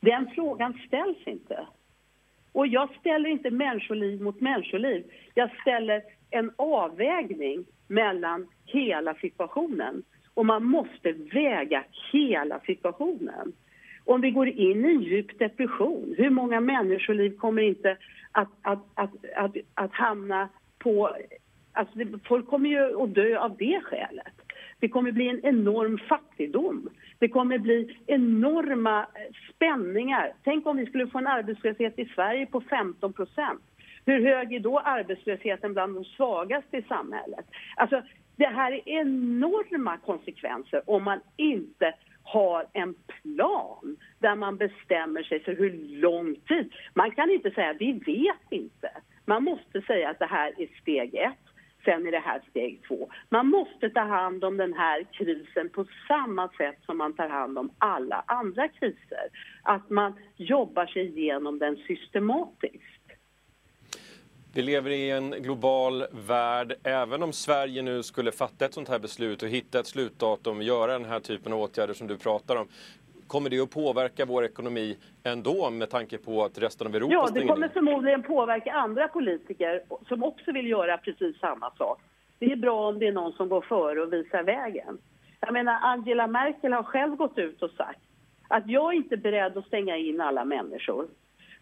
Den 0.00 0.30
frågan 0.34 0.80
ställs 0.86 1.18
inte. 1.26 1.66
Och 2.52 2.66
jag 2.66 2.88
ställer 3.00 3.30
inte 3.30 3.50
människoliv 3.50 4.22
mot 4.22 4.40
människoliv. 4.40 5.04
Jag 5.34 5.50
ställer 5.60 6.02
en 6.30 6.52
avvägning 6.56 7.64
mellan 7.86 8.48
hela 8.66 9.14
situationen. 9.14 10.02
Och 10.34 10.46
man 10.46 10.64
måste 10.64 11.12
väga 11.12 11.84
hela 12.12 12.60
situationen. 12.60 13.52
Om 14.04 14.20
vi 14.20 14.30
går 14.30 14.48
in 14.48 14.84
i 14.84 14.92
en 14.92 15.00
djup 15.00 15.38
depression, 15.38 16.14
hur 16.18 16.30
många 16.30 16.60
människoliv 16.60 17.36
kommer 17.36 17.62
inte 17.62 17.96
att, 18.32 18.48
att, 18.62 18.78
att, 18.94 19.10
att, 19.36 19.56
att 19.74 19.92
hamna 19.92 20.48
på... 20.78 21.16
Alltså 21.72 21.98
folk 22.24 22.46
kommer 22.46 22.68
ju 22.68 23.02
att 23.02 23.14
dö 23.14 23.38
av 23.38 23.56
det 23.56 23.80
skälet. 23.80 24.49
Det 24.80 24.88
kommer 24.88 25.12
bli 25.12 25.28
en 25.28 25.44
enorm 25.44 25.98
fattigdom. 25.98 26.88
Det 27.18 27.28
kommer 27.28 27.58
bli 27.58 27.96
enorma 28.06 29.00
eh, 29.00 29.54
spänningar. 29.54 30.32
Tänk 30.44 30.66
om 30.66 30.76
vi 30.76 30.86
skulle 30.86 31.06
få 31.06 31.18
en 31.18 31.26
arbetslöshet 31.26 31.98
i 31.98 32.04
Sverige 32.04 32.46
på 32.46 32.60
15 32.60 33.12
procent. 33.12 33.62
Hur 34.04 34.24
hög 34.24 34.52
är 34.52 34.60
då 34.60 34.78
arbetslösheten 34.78 35.72
bland 35.72 35.94
de 35.94 36.04
svagaste 36.04 36.76
i 36.76 36.82
samhället? 36.82 37.46
Alltså, 37.76 38.02
det 38.36 38.46
här 38.46 38.72
är 38.72 38.88
enorma 38.88 39.98
konsekvenser 39.98 40.82
om 40.86 41.04
man 41.04 41.20
inte 41.36 41.94
har 42.22 42.66
en 42.72 42.94
plan 42.94 43.96
där 44.18 44.34
man 44.34 44.56
bestämmer 44.56 45.22
sig 45.22 45.40
för 45.40 45.56
hur 45.56 45.72
lång 46.00 46.34
tid. 46.34 46.72
Man 46.94 47.10
kan 47.10 47.30
inte 47.30 47.50
säga 47.50 47.72
vi 47.72 47.92
vet 47.92 48.50
inte. 48.50 48.90
Man 49.24 49.44
måste 49.44 49.80
säga 49.80 50.10
att 50.10 50.18
det 50.18 50.26
här 50.26 50.52
är 50.58 50.80
steg 50.80 51.14
ett, 51.14 51.49
sen 51.84 52.06
är 52.06 52.10
det 52.10 52.18
här 52.18 52.42
steg 52.50 52.80
två. 52.88 53.10
Man 53.28 53.46
måste 53.46 53.90
ta 53.90 54.00
hand 54.00 54.44
om 54.44 54.56
den 54.56 54.72
här 54.72 55.06
krisen 55.12 55.68
på 55.68 55.84
samma 56.08 56.48
sätt 56.48 56.76
som 56.86 56.98
man 56.98 57.12
tar 57.12 57.28
hand 57.28 57.58
om 57.58 57.70
alla 57.78 58.24
andra 58.26 58.68
kriser. 58.68 59.28
Att 59.62 59.90
man 59.90 60.14
jobbar 60.36 60.86
sig 60.86 61.18
igenom 61.18 61.58
den 61.58 61.76
systematiskt. 61.76 63.00
Vi 64.54 64.62
lever 64.62 64.90
i 64.90 65.10
en 65.10 65.30
global 65.30 66.04
värld. 66.26 66.74
Även 66.82 67.22
om 67.22 67.32
Sverige 67.32 67.82
nu 67.82 68.02
skulle 68.02 68.32
fatta 68.32 68.64
ett 68.64 68.74
sånt 68.74 68.88
här 68.88 68.98
beslut 68.98 69.42
och 69.42 69.48
hitta 69.48 69.80
ett 69.80 69.86
slutdatum 69.86 70.56
och 70.56 70.62
göra 70.62 70.92
den 70.92 71.04
här 71.04 71.20
typen 71.20 71.52
av 71.52 71.60
åtgärder 71.60 71.94
som 71.94 72.06
du 72.06 72.18
pratar 72.18 72.56
om. 72.56 72.68
Kommer 73.30 73.50
det 73.50 73.60
att 73.60 73.70
påverka 73.70 74.24
vår 74.24 74.44
ekonomi 74.44 74.96
ändå 75.24 75.70
med 75.70 75.90
tanke 75.90 76.18
på 76.18 76.44
att 76.44 76.58
resten 76.58 76.86
av 76.86 76.94
Europa 76.94 77.12
Ja, 77.12 77.28
det 77.34 77.46
kommer 77.46 77.68
förmodligen 77.68 78.22
påverka 78.22 78.72
andra 78.72 79.08
politiker 79.08 79.82
som 80.08 80.22
också 80.24 80.52
vill 80.52 80.66
göra 80.66 80.98
precis 80.98 81.38
samma 81.38 81.70
sak. 81.70 82.00
Det 82.38 82.52
är 82.52 82.56
bra 82.56 82.88
om 82.88 82.98
det 82.98 83.06
är 83.06 83.12
någon 83.12 83.32
som 83.32 83.48
går 83.48 83.60
före 83.60 84.02
och 84.02 84.12
visar 84.12 84.42
vägen. 84.42 84.98
Jag 85.40 85.52
menar, 85.52 85.78
Angela 85.82 86.26
Merkel 86.26 86.72
har 86.72 86.82
själv 86.82 87.16
gått 87.16 87.38
ut 87.38 87.62
och 87.62 87.70
sagt 87.70 88.00
att 88.48 88.66
jag 88.66 88.92
är 88.92 88.96
inte 88.96 89.16
beredd 89.16 89.56
att 89.56 89.66
stänga 89.66 89.96
in 89.96 90.20
alla 90.20 90.44
människor. 90.44 91.08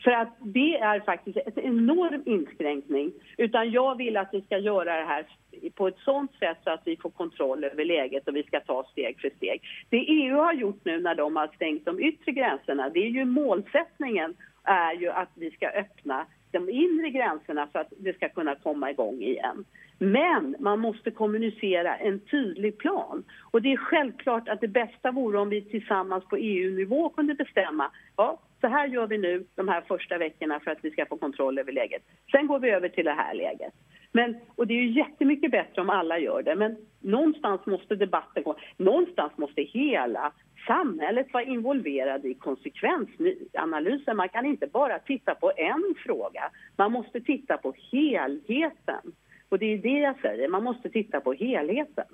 För 0.04 0.11
att 0.11 0.37
det 0.40 0.78
är 0.78 1.00
faktiskt 1.00 1.37
en 1.37 1.64
enorm 1.64 2.22
inskränkning. 2.26 3.12
Utan 3.37 3.70
jag 3.70 3.96
vill 3.96 4.16
att 4.16 4.28
vi 4.32 4.40
ska 4.42 4.58
göra 4.58 4.96
det 4.96 5.04
här 5.04 5.26
på 5.74 5.88
ett 5.88 5.98
sånt 5.98 6.32
sätt 6.38 6.58
så 6.64 6.70
att 6.70 6.82
vi 6.84 6.96
får 6.96 7.11
kontroll 7.11 7.64
över 7.64 7.84
läget 7.84 8.28
och 8.28 8.37
vi 8.37 8.42
ska 8.42 8.61
ta 8.61 8.84
steg 8.92 9.20
för 9.20 9.30
steg. 9.37 9.62
Det 9.90 9.96
EU 9.96 10.37
har 10.37 10.52
gjort 10.52 10.84
nu 10.84 11.00
när 11.00 11.14
de 11.14 11.37
har 11.37 11.46
stängt 11.54 11.84
de 11.84 12.00
yttre 12.00 12.32
gränserna, 12.32 12.88
det 12.88 13.00
är 13.00 13.11
ju 13.11 13.24
målsättningen 13.24 14.34
är 14.64 14.92
ju 14.92 15.11
att 15.11 15.30
vi 15.34 15.50
ska 15.50 15.68
öppna 15.68 16.26
de 16.52 16.70
inre 16.70 17.11
gränserna 17.11 17.68
så 17.72 17.78
att 17.78 17.92
det 17.98 18.12
ska 18.12 18.28
kunna 18.28 18.54
komma 18.54 18.90
igång 18.90 19.22
igen. 19.22 19.64
Men 19.98 20.56
man 20.58 20.78
måste 20.78 21.11
kommunicera 21.11 21.96
en 21.96 22.20
tydlig 22.20 22.78
plan. 22.78 23.24
Och 23.50 23.62
det 23.62 23.72
är 23.72 23.76
självklart 23.76 24.48
att 24.48 24.61
det 24.61 24.68
bästa 24.68 25.11
vore 25.11 25.38
om 25.38 25.48
vi 25.48 25.62
tillsammans 25.62 26.24
på 26.24 26.37
EU-nivå 26.37 27.08
kunde 27.08 27.34
bestämma, 27.34 27.90
ja, 28.16 28.40
så 28.61 28.66
här 28.66 28.88
gör 28.88 29.06
vi 29.06 29.18
nu 29.18 29.44
de 29.54 29.68
här 29.68 29.80
första 29.80 30.18
veckorna 30.18 30.61
för 30.61 30.70
att 30.70 30.78
vi 30.82 30.90
ska 30.90 31.06
få 31.06 31.16
kontroll 31.16 31.58
över 31.58 31.72
läget. 31.72 32.02
Sen 32.30 32.46
går 32.46 32.58
vi 32.58 32.70
över 32.70 32.88
till 32.88 33.04
det 33.04 33.12
här 33.12 33.34
läget. 33.34 33.72
Men, 34.12 34.37
och 34.56 34.66
det 34.66 34.74
är 34.74 34.82
ju 34.82 34.90
jättemycket 34.90 35.50
bättre 35.50 35.82
om 35.82 35.90
alla 35.90 36.18
gör 36.18 36.42
det, 36.42 36.54
men 36.54 36.76
någonstans 37.00 37.66
måste 37.66 37.94
debatten 37.94 38.42
gå. 38.42 38.56
Någonstans 38.76 39.32
måste 39.37 39.62
hela 39.62 40.32
samhället 40.66 41.32
vara 41.32 41.44
involverad 41.44 42.26
i 42.26 42.34
konsekvensanalysen. 42.34 44.16
Man 44.16 44.28
kan 44.28 44.46
inte 44.46 44.66
bara 44.66 44.98
titta 44.98 45.34
på 45.34 45.52
en 45.56 45.94
fråga. 46.04 46.50
Man 46.76 46.92
måste 46.92 47.20
titta 47.20 47.56
på 47.56 47.74
helheten. 47.92 49.12
Och 49.48 49.58
det 49.58 49.66
är 49.66 49.78
det 49.78 49.98
jag 49.98 50.20
säger, 50.20 50.48
man 50.48 50.64
måste 50.64 50.90
titta 50.90 51.20
på 51.20 51.32
helheten. 51.32 52.04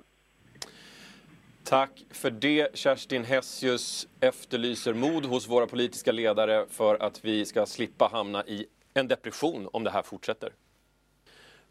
Tack 1.63 2.05
för 2.11 2.31
det. 2.31 2.77
Kerstin 2.77 3.23
Hessius 3.23 4.07
efterlyser 4.19 4.93
mod 4.93 5.25
hos 5.25 5.49
våra 5.49 5.67
politiska 5.67 6.11
ledare 6.11 6.65
för 6.69 6.95
att 6.95 7.25
vi 7.25 7.45
ska 7.45 7.65
slippa 7.65 8.09
hamna 8.11 8.43
i 8.45 8.65
en 8.93 9.07
depression 9.07 9.69
om 9.73 9.83
det 9.83 9.91
här 9.91 10.01
fortsätter. 10.01 10.49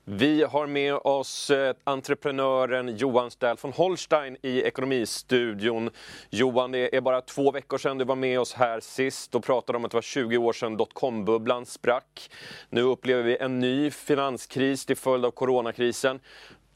Vi 0.06 0.42
har 0.42 0.66
med 0.66 0.94
oss 0.94 1.50
eh, 1.50 1.74
entreprenören 1.84 2.96
Johan 2.96 3.30
Stähl 3.30 3.56
von 3.62 3.72
Holstein 3.72 4.36
i 4.42 4.62
Ekonomistudion. 4.62 5.90
Johan, 6.30 6.72
det 6.72 6.96
är 6.96 7.00
bara 7.00 7.20
två 7.20 7.50
veckor 7.50 7.78
sedan 7.78 7.98
du 7.98 8.04
var 8.04 8.16
med 8.16 8.40
oss 8.40 8.54
här 8.54 8.80
sist 8.80 9.34
och 9.34 9.44
pratade 9.44 9.76
om 9.76 9.84
att 9.84 9.90
det 9.90 9.96
var 9.96 10.02
20 10.02 10.36
år 10.36 10.52
sedan 10.52 10.76
dotcom-bubblan 10.76 11.66
sprack. 11.66 12.30
Nu 12.70 12.80
upplever 12.80 13.22
vi 13.22 13.36
en 13.36 13.60
ny 13.60 13.90
finanskris 13.90 14.86
till 14.86 14.96
följd 14.96 15.24
av 15.24 15.30
coronakrisen. 15.30 16.20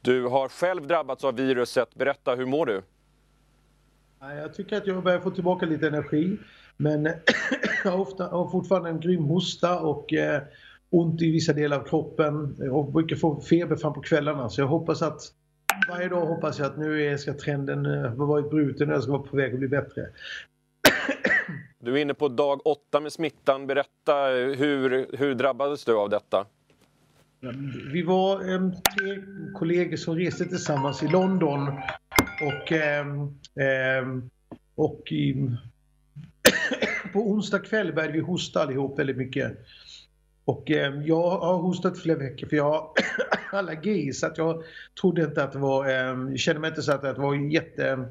Du 0.00 0.26
har 0.26 0.48
själv 0.48 0.86
drabbats 0.86 1.24
av 1.24 1.36
viruset. 1.36 1.94
Berätta, 1.94 2.34
hur 2.34 2.46
mår 2.46 2.66
du? 2.66 2.82
Jag 4.20 4.54
tycker 4.54 4.76
att 4.76 4.86
jag 4.86 5.02
börjar 5.02 5.20
få 5.20 5.30
tillbaka 5.30 5.66
lite 5.66 5.86
energi. 5.86 6.36
Men 6.76 7.04
jag 7.84 7.90
har, 7.90 8.30
har 8.30 8.50
fortfarande 8.50 8.90
en 8.90 9.00
grym 9.00 9.24
hosta 9.24 9.80
och 9.80 10.12
eh, 10.12 10.42
ont 10.90 11.22
i 11.22 11.30
vissa 11.30 11.52
delar 11.52 11.80
av 11.80 11.84
kroppen 11.84 12.56
och 12.70 12.92
brukar 12.92 13.16
få 13.16 13.40
feber 13.40 13.76
fram 13.76 13.92
på 13.92 14.00
kvällarna. 14.00 14.48
Så 14.48 14.60
jag 14.60 14.68
hoppas 14.68 15.02
att 15.02 15.20
varje 15.88 16.08
dag 16.08 16.26
hoppas 16.26 16.58
jag 16.58 16.66
att 16.66 16.78
nu 16.78 17.18
ska 17.18 17.34
trenden 17.34 17.86
ha 17.86 18.26
varit 18.26 18.50
bruten 18.50 18.88
och 18.88 18.94
jag 18.94 19.02
ska 19.02 19.12
vara 19.12 19.22
på 19.22 19.36
väg 19.36 19.52
att 19.52 19.58
bli 19.58 19.68
bättre. 19.68 20.06
Du 21.78 21.92
är 21.92 21.96
inne 21.96 22.14
på 22.14 22.28
dag 22.28 22.66
åtta 22.66 23.00
med 23.00 23.12
smittan. 23.12 23.66
Berätta, 23.66 24.26
hur, 24.58 25.16
hur 25.16 25.34
drabbades 25.34 25.84
du 25.84 25.96
av 25.96 26.10
detta? 26.10 26.46
Vi 27.92 28.02
var 28.02 28.54
eh, 28.54 28.70
tre 28.70 29.22
kollegor 29.54 29.96
som 29.96 30.16
reste 30.16 30.44
tillsammans 30.44 31.02
i 31.02 31.08
London 31.08 31.68
och, 32.42 32.72
eh, 32.72 33.06
eh, 33.66 34.06
och 34.74 35.12
i, 35.12 35.34
på 37.12 37.30
onsdag 37.30 37.58
kväll 37.58 37.92
började 37.92 38.12
vi 38.12 38.20
hosta 38.20 38.62
allihop 38.62 38.98
väldigt 38.98 39.16
mycket. 39.16 39.58
Och 40.48 40.70
eh, 40.70 41.00
jag 41.04 41.30
har 41.30 41.58
hostat 41.58 41.98
flera 41.98 42.18
veckor 42.18 42.46
för 42.46 42.56
jag 42.56 42.64
har 42.64 42.90
allergi 43.58 44.12
så 44.12 44.26
att 44.26 44.38
jag 44.38 44.62
trodde 45.00 45.24
inte 45.24 45.44
att 45.44 45.52
det 45.52 45.58
var, 45.58 45.88
eh, 45.88 46.34
kände 46.34 46.60
mig 46.60 46.68
inte 46.68 46.82
så 46.82 46.92
att 46.92 47.02
det 47.02 47.12
var 47.12 47.34
jätte 47.34 47.88
ehm, 47.88 48.04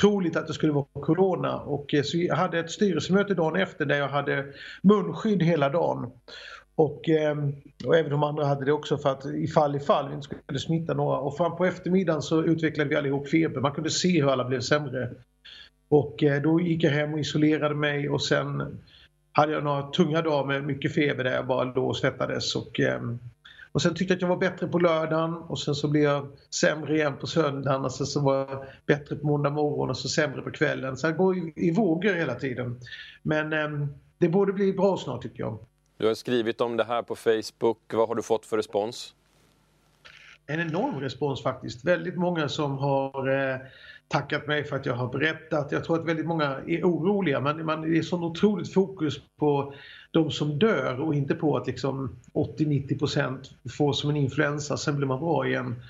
troligt 0.00 0.36
att 0.36 0.46
det 0.46 0.52
skulle 0.52 0.72
vara 0.72 0.86
corona 0.92 1.60
och 1.60 1.94
eh, 1.94 2.02
så 2.02 2.18
jag 2.18 2.36
hade 2.36 2.58
ett 2.58 2.70
styrelsemöte 2.70 3.34
dagen 3.34 3.56
efter 3.56 3.84
där 3.86 3.96
jag 3.96 4.08
hade 4.08 4.46
munskydd 4.82 5.42
hela 5.42 5.68
dagen. 5.68 6.10
Och, 6.74 7.08
ehm, 7.08 7.52
och 7.84 7.96
även 7.96 8.10
de 8.10 8.22
andra 8.22 8.46
hade 8.46 8.64
det 8.64 8.72
också 8.72 8.98
för 8.98 9.12
att 9.12 9.24
ifall 9.24 9.76
ifall 9.76 10.08
vi 10.08 10.14
inte 10.14 10.28
skulle 10.42 10.58
smitta 10.58 10.94
några. 10.94 11.18
Och 11.18 11.36
fram 11.36 11.56
på 11.56 11.64
eftermiddagen 11.64 12.22
så 12.22 12.42
utvecklade 12.42 12.90
vi 12.90 12.96
allihop 12.96 13.28
feber. 13.28 13.60
Man 13.60 13.72
kunde 13.72 13.90
se 13.90 14.22
hur 14.22 14.32
alla 14.32 14.44
blev 14.44 14.60
sämre. 14.60 15.10
Och 15.88 16.22
eh, 16.22 16.42
då 16.42 16.60
gick 16.60 16.84
jag 16.84 16.90
hem 16.90 17.14
och 17.14 17.20
isolerade 17.20 17.74
mig 17.74 18.08
och 18.08 18.22
sen 18.22 18.78
hade 19.32 19.52
jag 19.52 19.64
några 19.64 19.82
tunga 19.82 20.22
dagar 20.22 20.46
med 20.46 20.64
mycket 20.64 20.94
feber 20.94 21.24
där 21.24 21.32
jag 21.32 21.46
bara 21.46 21.64
låg 21.64 21.88
och 21.88 21.96
svettades. 21.96 22.56
Och, 22.56 22.80
ehm, 22.80 23.18
och 23.72 23.82
sen 23.82 23.94
tyckte 23.94 24.12
jag 24.12 24.16
att 24.16 24.22
jag 24.22 24.28
var 24.28 24.36
bättre 24.36 24.66
på 24.66 24.78
lördagen 24.78 25.34
och 25.34 25.58
sen 25.58 25.74
så 25.74 25.88
blev 25.88 26.02
jag 26.02 26.26
sämre 26.50 26.96
igen 26.96 27.16
på 27.20 27.26
söndagen 27.26 27.84
och 27.84 27.92
sen 27.92 28.06
så 28.06 28.20
var 28.20 28.36
jag 28.36 28.64
bättre 28.86 29.16
på 29.16 29.26
måndag 29.26 29.50
morgon 29.50 29.90
och 29.90 29.96
så 29.96 30.08
sämre 30.08 30.42
på 30.42 30.50
kvällen. 30.50 30.96
Så 30.96 31.06
jag 31.06 31.16
går 31.16 31.36
i, 31.36 31.52
i 31.56 31.70
vågor 31.70 32.14
hela 32.14 32.34
tiden. 32.34 32.80
Men 33.22 33.52
eh, 33.52 33.88
det 34.18 34.28
borde 34.28 34.52
bli 34.52 34.72
bra 34.72 34.96
snart 34.96 35.22
tycker 35.22 35.40
jag. 35.40 35.58
Du 35.96 36.06
har 36.06 36.14
skrivit 36.14 36.60
om 36.60 36.76
det 36.76 36.84
här 36.84 37.02
på 37.02 37.16
Facebook. 37.16 37.78
Vad 37.92 38.08
har 38.08 38.14
du 38.14 38.22
fått 38.22 38.46
för 38.46 38.56
respons? 38.56 39.14
En 40.46 40.60
enorm 40.60 41.00
respons 41.00 41.42
faktiskt. 41.42 41.84
Väldigt 41.84 42.16
många 42.16 42.48
som 42.48 42.78
har 42.78 43.28
eh, 43.28 43.56
tackat 44.08 44.46
mig 44.46 44.64
för 44.64 44.76
att 44.76 44.86
jag 44.86 44.94
har 44.94 45.08
berättat. 45.08 45.72
Jag 45.72 45.84
tror 45.84 46.00
att 46.00 46.08
väldigt 46.08 46.26
många 46.26 46.60
är 46.66 46.82
oroliga. 46.82 47.40
Men 47.40 47.66
man, 47.66 47.82
det 47.82 47.98
är 47.98 48.02
sån 48.02 48.24
otroligt 48.24 48.72
fokus 48.72 49.20
på 49.38 49.74
de 50.10 50.30
som 50.30 50.58
dör 50.58 51.00
och 51.00 51.14
inte 51.14 51.34
på 51.34 51.56
att 51.56 51.66
liksom 51.66 52.16
80-90% 52.34 53.38
får 53.78 53.92
som 53.92 54.10
en 54.10 54.16
influensa, 54.16 54.76
sen 54.76 54.96
blir 54.96 55.06
man 55.06 55.20
bra 55.20 55.46
igen. 55.46 55.82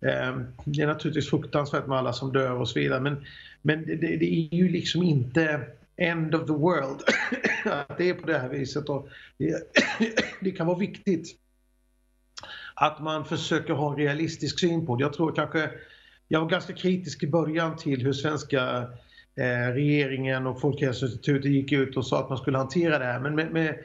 Eh, 0.00 0.38
det 0.64 0.82
är 0.82 0.86
naturligtvis 0.86 1.30
fruktansvärt 1.30 1.86
med 1.86 1.98
alla 1.98 2.12
som 2.12 2.32
dör 2.32 2.60
och 2.60 2.68
så 2.68 2.78
vidare 2.78 3.00
men, 3.00 3.24
men 3.62 3.86
det, 3.86 3.96
det 3.96 4.34
är 4.34 4.54
ju 4.54 4.68
liksom 4.68 5.02
inte 5.02 5.60
end 5.96 6.34
of 6.34 6.46
the 6.46 6.52
world 6.52 7.00
att 7.64 7.98
det 7.98 8.08
är 8.08 8.14
på 8.14 8.26
det 8.26 8.38
här 8.38 8.48
viset. 8.48 8.88
Och 8.88 9.08
det, 9.38 9.54
det 10.40 10.50
kan 10.50 10.66
vara 10.66 10.78
viktigt 10.78 11.36
att 12.80 13.00
man 13.00 13.24
försöker 13.24 13.72
ha 13.72 13.90
en 13.90 13.96
realistisk 13.96 14.60
syn 14.60 14.86
på 14.86 14.96
det. 14.96 15.02
Jag 15.02 15.12
tror 15.12 15.32
kanske, 15.32 15.70
jag 16.28 16.40
var 16.40 16.48
ganska 16.48 16.72
kritisk 16.72 17.22
i 17.22 17.26
början 17.26 17.76
till 17.76 18.02
hur 18.02 18.12
svenska 18.12 18.88
eh, 19.36 19.72
regeringen 19.72 20.46
och 20.46 20.60
Folkhälsoinstitutet 20.60 21.50
gick 21.50 21.72
ut 21.72 21.96
och 21.96 22.06
sa 22.06 22.20
att 22.20 22.28
man 22.28 22.38
skulle 22.38 22.58
hantera 22.58 22.98
det 22.98 23.04
här. 23.04 23.20
Men 23.20 23.34
med, 23.34 23.52
med, 23.52 23.78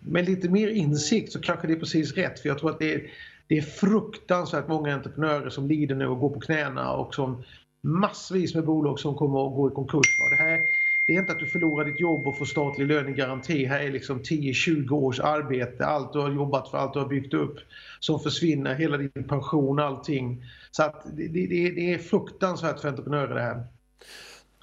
med, 0.00 0.28
lite 0.28 0.48
mer 0.48 0.68
insikt 0.68 1.32
så 1.32 1.40
kanske 1.40 1.66
det 1.66 1.72
är 1.72 1.80
precis 1.80 2.16
rätt. 2.16 2.40
För 2.40 2.48
jag 2.48 2.58
tror 2.58 2.70
att 2.70 2.78
det 2.78 2.94
är, 2.94 3.02
det 3.46 3.58
är 3.58 3.62
fruktansvärt 3.62 4.68
många 4.68 4.94
entreprenörer 4.94 5.50
som 5.50 5.68
lider 5.68 5.94
nu 5.94 6.06
och 6.06 6.20
går 6.20 6.30
på 6.30 6.40
knäna 6.40 6.92
och 6.92 7.14
som 7.14 7.44
massvis 7.82 8.54
med 8.54 8.64
bolag 8.64 8.98
som 8.98 9.14
kommer 9.14 9.46
att 9.46 9.56
gå 9.56 9.68
i 9.68 9.74
konkurs. 9.74 10.16
Det 10.30 10.36
här 10.36 10.60
det 11.06 11.14
är 11.14 11.18
inte 11.18 11.32
att 11.32 11.38
du 11.38 11.46
förlorar 11.46 11.84
ditt 11.84 12.00
jobb 12.00 12.26
och 12.26 12.38
får 12.38 12.44
statlig 12.44 12.86
lönegaranti. 12.86 13.64
Här 13.64 13.80
är 13.80 13.90
liksom 13.90 14.20
10-20 14.20 14.90
års 14.90 15.20
arbete, 15.20 15.86
allt 15.86 16.12
du 16.12 16.18
har 16.18 16.30
jobbat 16.30 16.68
för, 16.68 16.78
allt 16.78 16.92
du 16.92 16.98
har 16.98 17.08
byggt 17.08 17.34
upp 17.34 17.58
som 18.00 18.20
försvinner, 18.20 18.74
hela 18.74 18.96
din 18.96 19.24
pension, 19.28 19.78
allting. 19.78 20.44
Så 20.70 20.82
att 20.82 21.06
det, 21.16 21.28
det, 21.28 21.46
det 21.70 21.94
är 21.94 21.98
fruktansvärt 21.98 22.80
för 22.80 22.88
entreprenörer 22.88 23.34
det 23.34 23.42
här. 23.42 23.66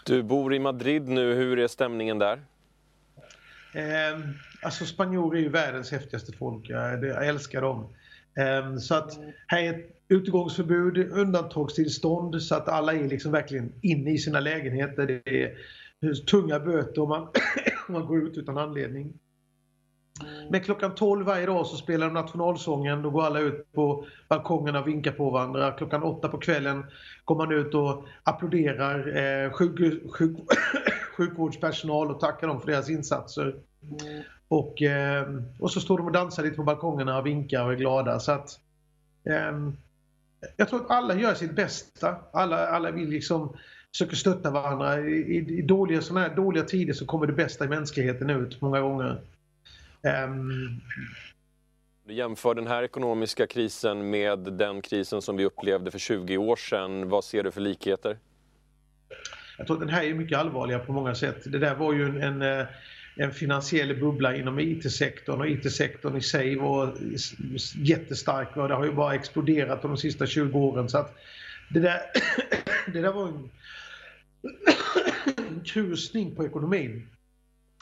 Du 0.05 0.23
bor 0.23 0.53
i 0.53 0.59
Madrid 0.59 1.07
nu, 1.07 1.33
hur 1.33 1.59
är 1.59 1.67
stämningen 1.67 2.19
där? 2.19 2.41
Eh, 3.73 4.19
alltså 4.61 4.85
spanjorer 4.85 5.37
är 5.37 5.41
ju 5.41 5.49
världens 5.49 5.91
häftigaste 5.91 6.31
folk, 6.31 6.69
jag, 6.69 7.05
jag 7.05 7.27
älskar 7.27 7.61
dem. 7.61 7.87
Eh, 8.37 8.77
så 8.77 8.95
att 8.95 9.19
här 9.47 9.63
är 9.63 9.69
ett 9.69 9.99
utegångsförbud, 10.07 10.97
undantagstillstånd 11.11 12.41
så 12.41 12.55
att 12.55 12.67
alla 12.67 12.93
är 12.93 13.07
liksom 13.07 13.31
verkligen 13.31 13.73
inne 13.81 14.11
i 14.11 14.17
sina 14.17 14.39
lägenheter. 14.39 15.07
Det 15.07 15.43
är 15.43 15.57
tunga 16.27 16.59
böter 16.59 17.01
om 17.01 17.09
man, 17.09 17.21
om 17.87 17.93
man 17.93 18.05
går 18.05 18.17
ut 18.17 18.37
utan 18.37 18.57
anledning. 18.57 19.13
Men 20.49 20.61
klockan 20.61 20.95
12 20.95 21.25
varje 21.25 21.45
dag 21.45 21.67
så 21.67 21.77
spelar 21.77 22.07
de 22.07 22.13
nationalsången. 22.13 23.01
Då 23.01 23.09
går 23.09 23.23
alla 23.23 23.39
ut 23.39 23.71
på 23.73 24.05
balkongerna 24.29 24.79
och 24.79 24.87
vinkar 24.87 25.11
på 25.11 25.29
varandra. 25.29 25.71
Klockan 25.71 26.03
8 26.03 26.27
på 26.27 26.37
kvällen 26.37 26.85
går 27.25 27.35
man 27.35 27.51
ut 27.51 27.73
och 27.73 28.05
applåderar 28.23 29.17
eh, 29.17 29.51
sjuk, 29.51 29.79
sjuk, 30.11 30.37
sjukvårdspersonal 31.17 32.11
och 32.11 32.19
tackar 32.19 32.47
dem 32.47 32.61
för 32.61 32.67
deras 32.67 32.89
insatser. 32.89 33.55
Och, 34.47 34.81
eh, 34.81 35.27
och 35.59 35.71
så 35.71 35.79
står 35.79 35.97
de 35.97 36.07
och 36.07 36.13
dansar 36.13 36.43
lite 36.43 36.55
på 36.55 36.63
balkongerna 36.63 37.17
och 37.17 37.25
vinkar 37.25 37.65
och 37.65 37.71
är 37.71 37.77
glada. 37.77 38.19
Så 38.19 38.31
att, 38.31 38.49
eh, 39.29 39.71
jag 40.57 40.69
tror 40.69 40.81
att 40.81 40.91
alla 40.91 41.15
gör 41.15 41.33
sitt 41.33 41.55
bästa. 41.55 42.15
Alla, 42.33 42.67
alla 42.67 42.91
vill 42.91 43.09
liksom 43.09 43.57
försöker 43.91 44.15
stötta 44.15 44.51
varandra. 44.51 44.99
I, 44.99 45.45
i 45.59 45.61
dåliga, 45.61 46.01
såna 46.01 46.19
här 46.19 46.35
dåliga 46.35 46.63
tider 46.63 46.93
så 46.93 47.05
kommer 47.05 47.27
det 47.27 47.33
bästa 47.33 47.65
i 47.65 47.67
mänskligheten 47.67 48.29
ut 48.29 48.61
många 48.61 48.81
gånger. 48.81 49.21
Um... 50.27 50.81
Du 52.05 52.13
jämför 52.13 52.55
den 52.55 52.67
här 52.67 52.83
ekonomiska 52.83 53.47
krisen 53.47 54.09
med 54.09 54.39
den 54.39 54.81
krisen 54.81 55.21
som 55.21 55.37
vi 55.37 55.45
upplevde 55.45 55.91
för 55.91 55.99
20 55.99 56.37
år 56.37 56.55
sedan. 56.55 57.09
Vad 57.09 57.23
ser 57.23 57.43
du 57.43 57.51
för 57.51 57.61
likheter? 57.61 58.17
Jag 59.57 59.67
tror 59.67 59.77
att 59.77 59.81
den 59.81 59.89
här 59.89 60.03
är 60.03 60.13
mycket 60.13 60.37
allvarligare 60.37 60.85
på 60.85 60.93
många 60.93 61.15
sätt. 61.15 61.51
Det 61.51 61.59
där 61.59 61.75
var 61.75 61.93
ju 61.93 62.05
en, 62.05 62.23
en, 62.23 62.41
eh, 62.41 62.67
en 63.15 63.31
finansiell 63.31 63.99
bubbla 63.99 64.35
inom 64.35 64.59
IT-sektorn 64.59 65.41
och 65.41 65.47
IT-sektorn 65.47 66.17
i 66.17 66.21
sig 66.21 66.55
var 66.55 66.93
jättestark. 67.75 68.57
Och 68.57 68.67
det 68.67 68.75
har 68.75 68.85
ju 68.85 68.91
bara 68.91 69.15
exploderat 69.15 69.81
de 69.81 69.97
sista 69.97 70.25
20 70.25 70.59
åren. 70.59 70.89
Så 70.89 70.97
att 70.97 71.17
det, 71.69 71.79
där, 71.79 71.99
det 72.93 73.01
där 73.01 73.11
var 73.11 73.27
en 73.27 73.27
en 73.27 73.49
krusning 75.65 76.35
på 76.35 76.45
ekonomin. 76.45 77.07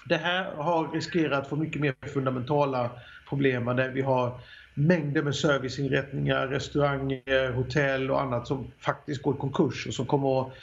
Det 0.09 0.17
här 0.17 0.55
har 0.55 0.91
riskerat 0.91 1.39
att 1.39 1.49
få 1.49 1.55
mycket 1.55 1.81
mer 1.81 1.95
fundamentala 2.13 2.91
problem 3.29 3.65
där 3.65 3.89
vi 3.89 4.01
har 4.01 4.39
mängder 4.73 5.23
med 5.23 5.35
serviceinrättningar, 5.35 6.47
restauranger, 6.47 7.51
hotell 7.51 8.11
och 8.11 8.21
annat 8.21 8.47
som 8.47 8.71
faktiskt 8.79 9.21
går 9.21 9.35
i 9.35 9.37
konkurs 9.37 9.87
och 9.87 9.93
som 9.93 10.05
kommer 10.05 10.41
att 10.41 10.53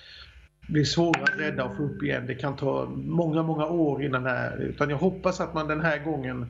bli 0.68 0.84
svåra 0.84 1.22
att 1.22 1.38
rädda 1.38 1.64
och 1.64 1.76
få 1.76 1.82
upp 1.82 2.02
igen. 2.02 2.26
Det 2.26 2.34
kan 2.34 2.56
ta 2.56 2.86
många, 2.94 3.42
många 3.42 3.66
år 3.66 4.02
innan 4.02 4.22
det 4.22 4.30
här. 4.30 4.56
Utan 4.56 4.90
jag 4.90 4.96
hoppas 4.96 5.40
att 5.40 5.54
man 5.54 5.68
den 5.68 5.80
här 5.80 5.98
gången 5.98 6.46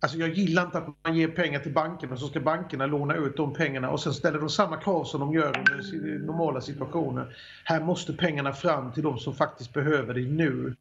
Alltså 0.00 0.18
jag 0.18 0.28
gillar 0.28 0.64
inte 0.64 0.78
att 0.78 0.88
man 1.04 1.16
ger 1.16 1.28
pengar 1.28 1.60
till 1.60 1.72
bankerna 1.72 2.16
så 2.16 2.28
ska 2.28 2.40
bankerna 2.40 2.86
låna 2.86 3.14
ut 3.14 3.36
de 3.36 3.54
pengarna 3.54 3.90
och 3.90 4.00
sen 4.00 4.14
ställer 4.14 4.38
de 4.38 4.50
samma 4.50 4.76
krav 4.76 5.04
som 5.04 5.20
de 5.20 5.32
gör 5.32 5.58
under 5.58 6.18
normala 6.26 6.60
situationer. 6.60 7.36
Här 7.64 7.80
måste 7.80 8.12
pengarna 8.12 8.52
fram 8.52 8.92
till 8.92 9.02
de 9.02 9.18
som 9.18 9.34
faktiskt 9.34 9.72
behöver 9.72 10.14
det 10.14 10.20
nu. 10.20 10.74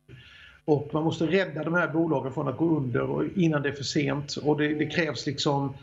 Och 0.65 0.89
man 0.93 1.03
måste 1.03 1.25
rädda 1.25 1.63
de 1.63 1.73
här 1.73 1.88
bolagen 1.88 2.34
från 2.34 2.47
att 2.47 2.58
gå 2.58 2.77
under 2.77 3.38
innan 3.39 3.62
det 3.62 3.69
är 3.69 3.73
för 3.73 3.84
sent. 3.84 4.36
Och 4.36 4.58
det, 4.58 4.67
det 4.73 4.86
krävs 4.86 5.25
liksom 5.25 5.73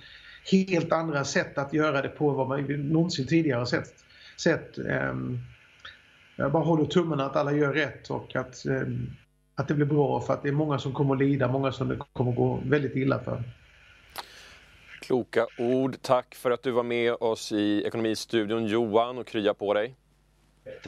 helt 0.52 0.92
andra 0.92 1.24
sätt 1.24 1.58
att 1.58 1.72
göra 1.72 2.02
det 2.02 2.08
på 2.08 2.30
vad 2.30 2.48
man 2.48 2.62
någonsin 2.64 3.26
tidigare 3.26 3.66
sett. 3.66 3.94
sett 4.36 4.78
um, 4.78 5.38
jag 6.36 6.52
bara 6.52 6.64
håller 6.64 6.84
tummarna 6.84 7.26
att 7.26 7.36
alla 7.36 7.52
gör 7.52 7.72
rätt 7.72 8.10
och 8.10 8.36
att 8.36 8.66
um, 8.66 9.10
att 9.54 9.68
det 9.68 9.74
blir 9.74 9.86
bra 9.86 10.20
för 10.20 10.34
att 10.34 10.42
det 10.42 10.48
är 10.48 10.52
många 10.52 10.78
som 10.78 10.92
kommer 10.92 11.14
att 11.14 11.20
lida, 11.20 11.48
många 11.48 11.72
som 11.72 11.88
det 11.88 11.98
kommer 12.12 12.30
att 12.30 12.36
gå 12.36 12.60
väldigt 12.64 12.96
illa 12.96 13.18
för. 13.18 13.42
Kloka 15.00 15.46
ord. 15.58 15.96
Tack 16.02 16.34
för 16.34 16.50
att 16.50 16.62
du 16.62 16.70
var 16.70 16.82
med 16.82 17.12
oss 17.12 17.52
i 17.52 17.82
Ekonomistudion 17.86 18.66
Johan 18.66 19.18
och 19.18 19.26
krya 19.26 19.54
på 19.54 19.74
dig. 19.74 19.94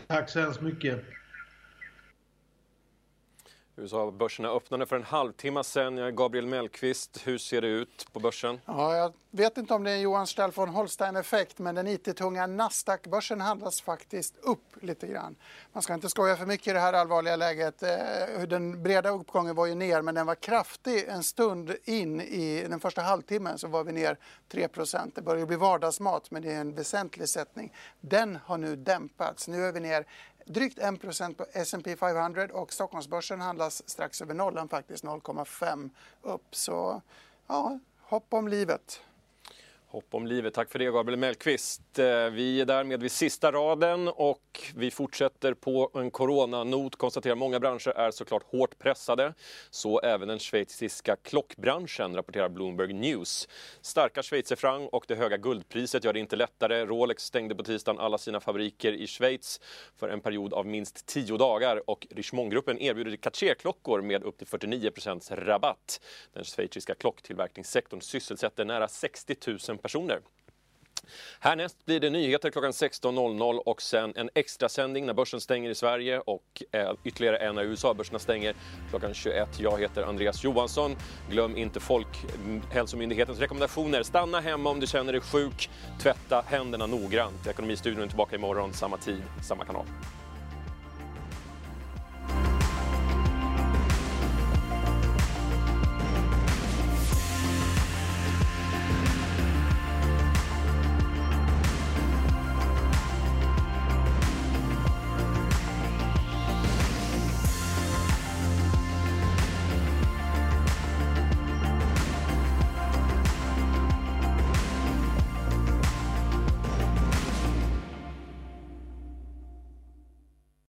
Tack 0.06 0.30
så 0.30 0.40
hemskt 0.40 0.60
mycket. 0.60 1.04
USA-börserna 3.76 4.48
öppnade 4.48 4.86
för 4.86 4.96
en 4.96 5.02
halvtimme 5.02 5.64
sedan. 5.64 6.16
Gabriel 6.16 6.46
Mellqvist. 6.46 7.20
Hur 7.24 7.38
ser 7.38 7.60
det 7.60 7.68
ut 7.68 8.06
på 8.12 8.20
börsen? 8.20 8.60
Ja, 8.66 8.96
jag 8.96 9.12
vet 9.30 9.58
inte 9.58 9.74
om 9.74 9.84
det 9.84 9.90
är 9.90 9.94
en 9.94 10.00
Johan 10.00 10.26
Stell 10.26 10.50
von 10.50 10.68
Holstein-effekt 10.68 11.58
men 11.58 11.74
den 11.74 11.86
IT-tunga 11.86 12.46
Nasdaq-börsen 12.46 13.40
handlas 13.40 13.80
faktiskt 13.80 14.36
upp 14.42 14.82
lite 14.82 15.06
grann. 15.06 15.36
Man 15.72 15.82
ska 15.82 15.94
inte 15.94 16.08
skoja 16.08 16.36
för 16.36 16.46
mycket 16.46 16.66
i 16.66 16.72
det 16.72 16.80
här 16.80 16.92
allvarliga 16.92 17.36
läget. 17.36 17.82
Eh, 17.82 18.42
den 18.48 18.82
breda 18.82 19.10
uppgången 19.10 19.54
var 19.54 19.66
ju 19.66 19.74
ner 19.74 20.02
men 20.02 20.14
den 20.14 20.26
var 20.26 20.34
kraftig 20.34 21.04
en 21.08 21.22
stund 21.22 21.76
in 21.84 22.20
i 22.20 22.66
den 22.68 22.80
första 22.80 23.02
halvtimmen 23.02 23.58
så 23.58 23.68
var 23.68 23.84
vi 23.84 23.92
ner 23.92 24.18
3% 24.52 25.12
Det 25.14 25.22
börjar 25.22 25.46
bli 25.46 25.56
vardagsmat 25.56 26.30
men 26.30 26.42
det 26.42 26.52
är 26.52 26.60
en 26.60 26.74
väsentlig 26.74 27.28
sättning. 27.28 27.72
Den 28.00 28.38
har 28.44 28.58
nu 28.58 28.76
dämpats. 28.76 29.48
Nu 29.48 29.64
är 29.64 29.72
vi 29.72 29.80
ner 29.80 30.06
drygt 30.46 30.78
1 30.78 31.36
på 31.36 31.46
S&P 31.52 31.96
500 31.96 32.48
och 32.52 32.72
Stockholmsbörsen 32.72 33.40
handlas 33.40 33.88
strax 33.88 34.22
över 34.22 34.34
nollan 34.34 34.68
faktiskt, 34.68 35.04
0,5 35.04 35.90
upp. 36.22 36.54
Så 36.54 37.02
ja, 37.46 37.78
hopp 38.00 38.26
om 38.34 38.48
livet. 38.48 39.00
Hopp 39.96 40.14
om 40.14 40.26
livet. 40.26 40.54
Tack 40.54 40.70
för 40.70 40.78
det, 40.78 40.84
Gabriel 40.84 41.18
Mellqvist. 41.18 41.98
Eh, 41.98 42.30
vi 42.30 42.60
är 42.60 42.64
därmed 42.64 43.02
vid 43.02 43.12
sista 43.12 43.52
raden 43.52 44.08
och 44.08 44.72
vi 44.74 44.90
fortsätter 44.90 45.54
på 45.54 45.90
en 45.94 46.10
coronanot. 46.10 46.96
Konstaterar 46.96 47.34
många 47.34 47.60
branscher 47.60 47.88
är 47.88 48.10
såklart 48.10 48.42
hårt 48.42 48.78
pressade. 48.78 49.34
Så 49.70 50.00
även 50.00 50.28
den 50.28 50.38
schweiziska 50.38 51.16
klockbranschen, 51.16 52.16
rapporterar 52.16 52.48
Bloomberg 52.48 52.92
News. 52.92 53.48
Starka 53.80 54.22
schweizerfranc 54.22 54.88
och 54.92 55.04
det 55.08 55.14
höga 55.14 55.36
guldpriset 55.36 56.04
gör 56.04 56.12
det 56.12 56.20
inte 56.20 56.36
lättare. 56.36 56.86
Rolex 56.86 57.22
stängde 57.22 57.54
på 57.54 57.62
tisdagen 57.62 58.00
alla 58.00 58.18
sina 58.18 58.40
fabriker 58.40 58.92
i 58.92 59.06
Schweiz 59.06 59.60
för 59.96 60.08
en 60.08 60.20
period 60.20 60.54
av 60.54 60.66
minst 60.66 61.06
tio 61.06 61.36
dagar 61.36 61.90
och 61.90 62.06
Richemont-gruppen 62.10 62.78
erbjuder 62.78 63.16
Cartier-klockor 63.16 64.02
med 64.02 64.22
upp 64.22 64.38
till 64.38 64.46
49% 64.46 65.36
rabatt. 65.36 66.00
Den 66.32 66.44
schweiziska 66.44 66.94
klocktillverkningssektorn 66.94 68.00
sysselsätter 68.00 68.64
nära 68.64 68.88
60 68.88 69.36
000 69.46 69.58
personer. 69.58 69.85
Härnäst 71.40 71.84
blir 71.84 72.00
det 72.00 72.10
nyheter 72.10 72.50
klockan 72.50 72.70
16.00 72.70 73.56
och 73.56 73.82
sen 73.82 74.12
en 74.16 74.30
extra 74.34 74.68
sändning 74.68 75.06
när 75.06 75.14
börsen 75.14 75.40
stänger 75.40 75.70
i 75.70 75.74
Sverige 75.74 76.20
och 76.20 76.62
eh, 76.72 76.92
ytterligare 77.04 77.36
en 77.36 77.54
när 77.54 77.62
USA-börserna 77.62 78.18
stänger 78.18 78.54
klockan 78.90 79.14
21. 79.14 79.48
Jag 79.60 79.80
heter 79.80 80.02
Andreas 80.02 80.44
Johansson. 80.44 80.96
Glöm 81.30 81.56
inte 81.56 81.80
Folkhälsomyndighetens 81.80 83.38
rekommendationer. 83.38 84.02
Stanna 84.02 84.40
hemma 84.40 84.70
om 84.70 84.80
du 84.80 84.86
känner 84.86 85.12
dig 85.12 85.20
sjuk. 85.20 85.70
Tvätta 86.02 86.44
händerna 86.46 86.86
noggrant. 86.86 87.46
Ekonomistudion 87.46 88.02
är 88.02 88.06
tillbaka 88.06 88.36
imorgon, 88.36 88.72
samma 88.72 88.96
tid, 88.96 89.22
samma 89.42 89.64
kanal. 89.64 89.86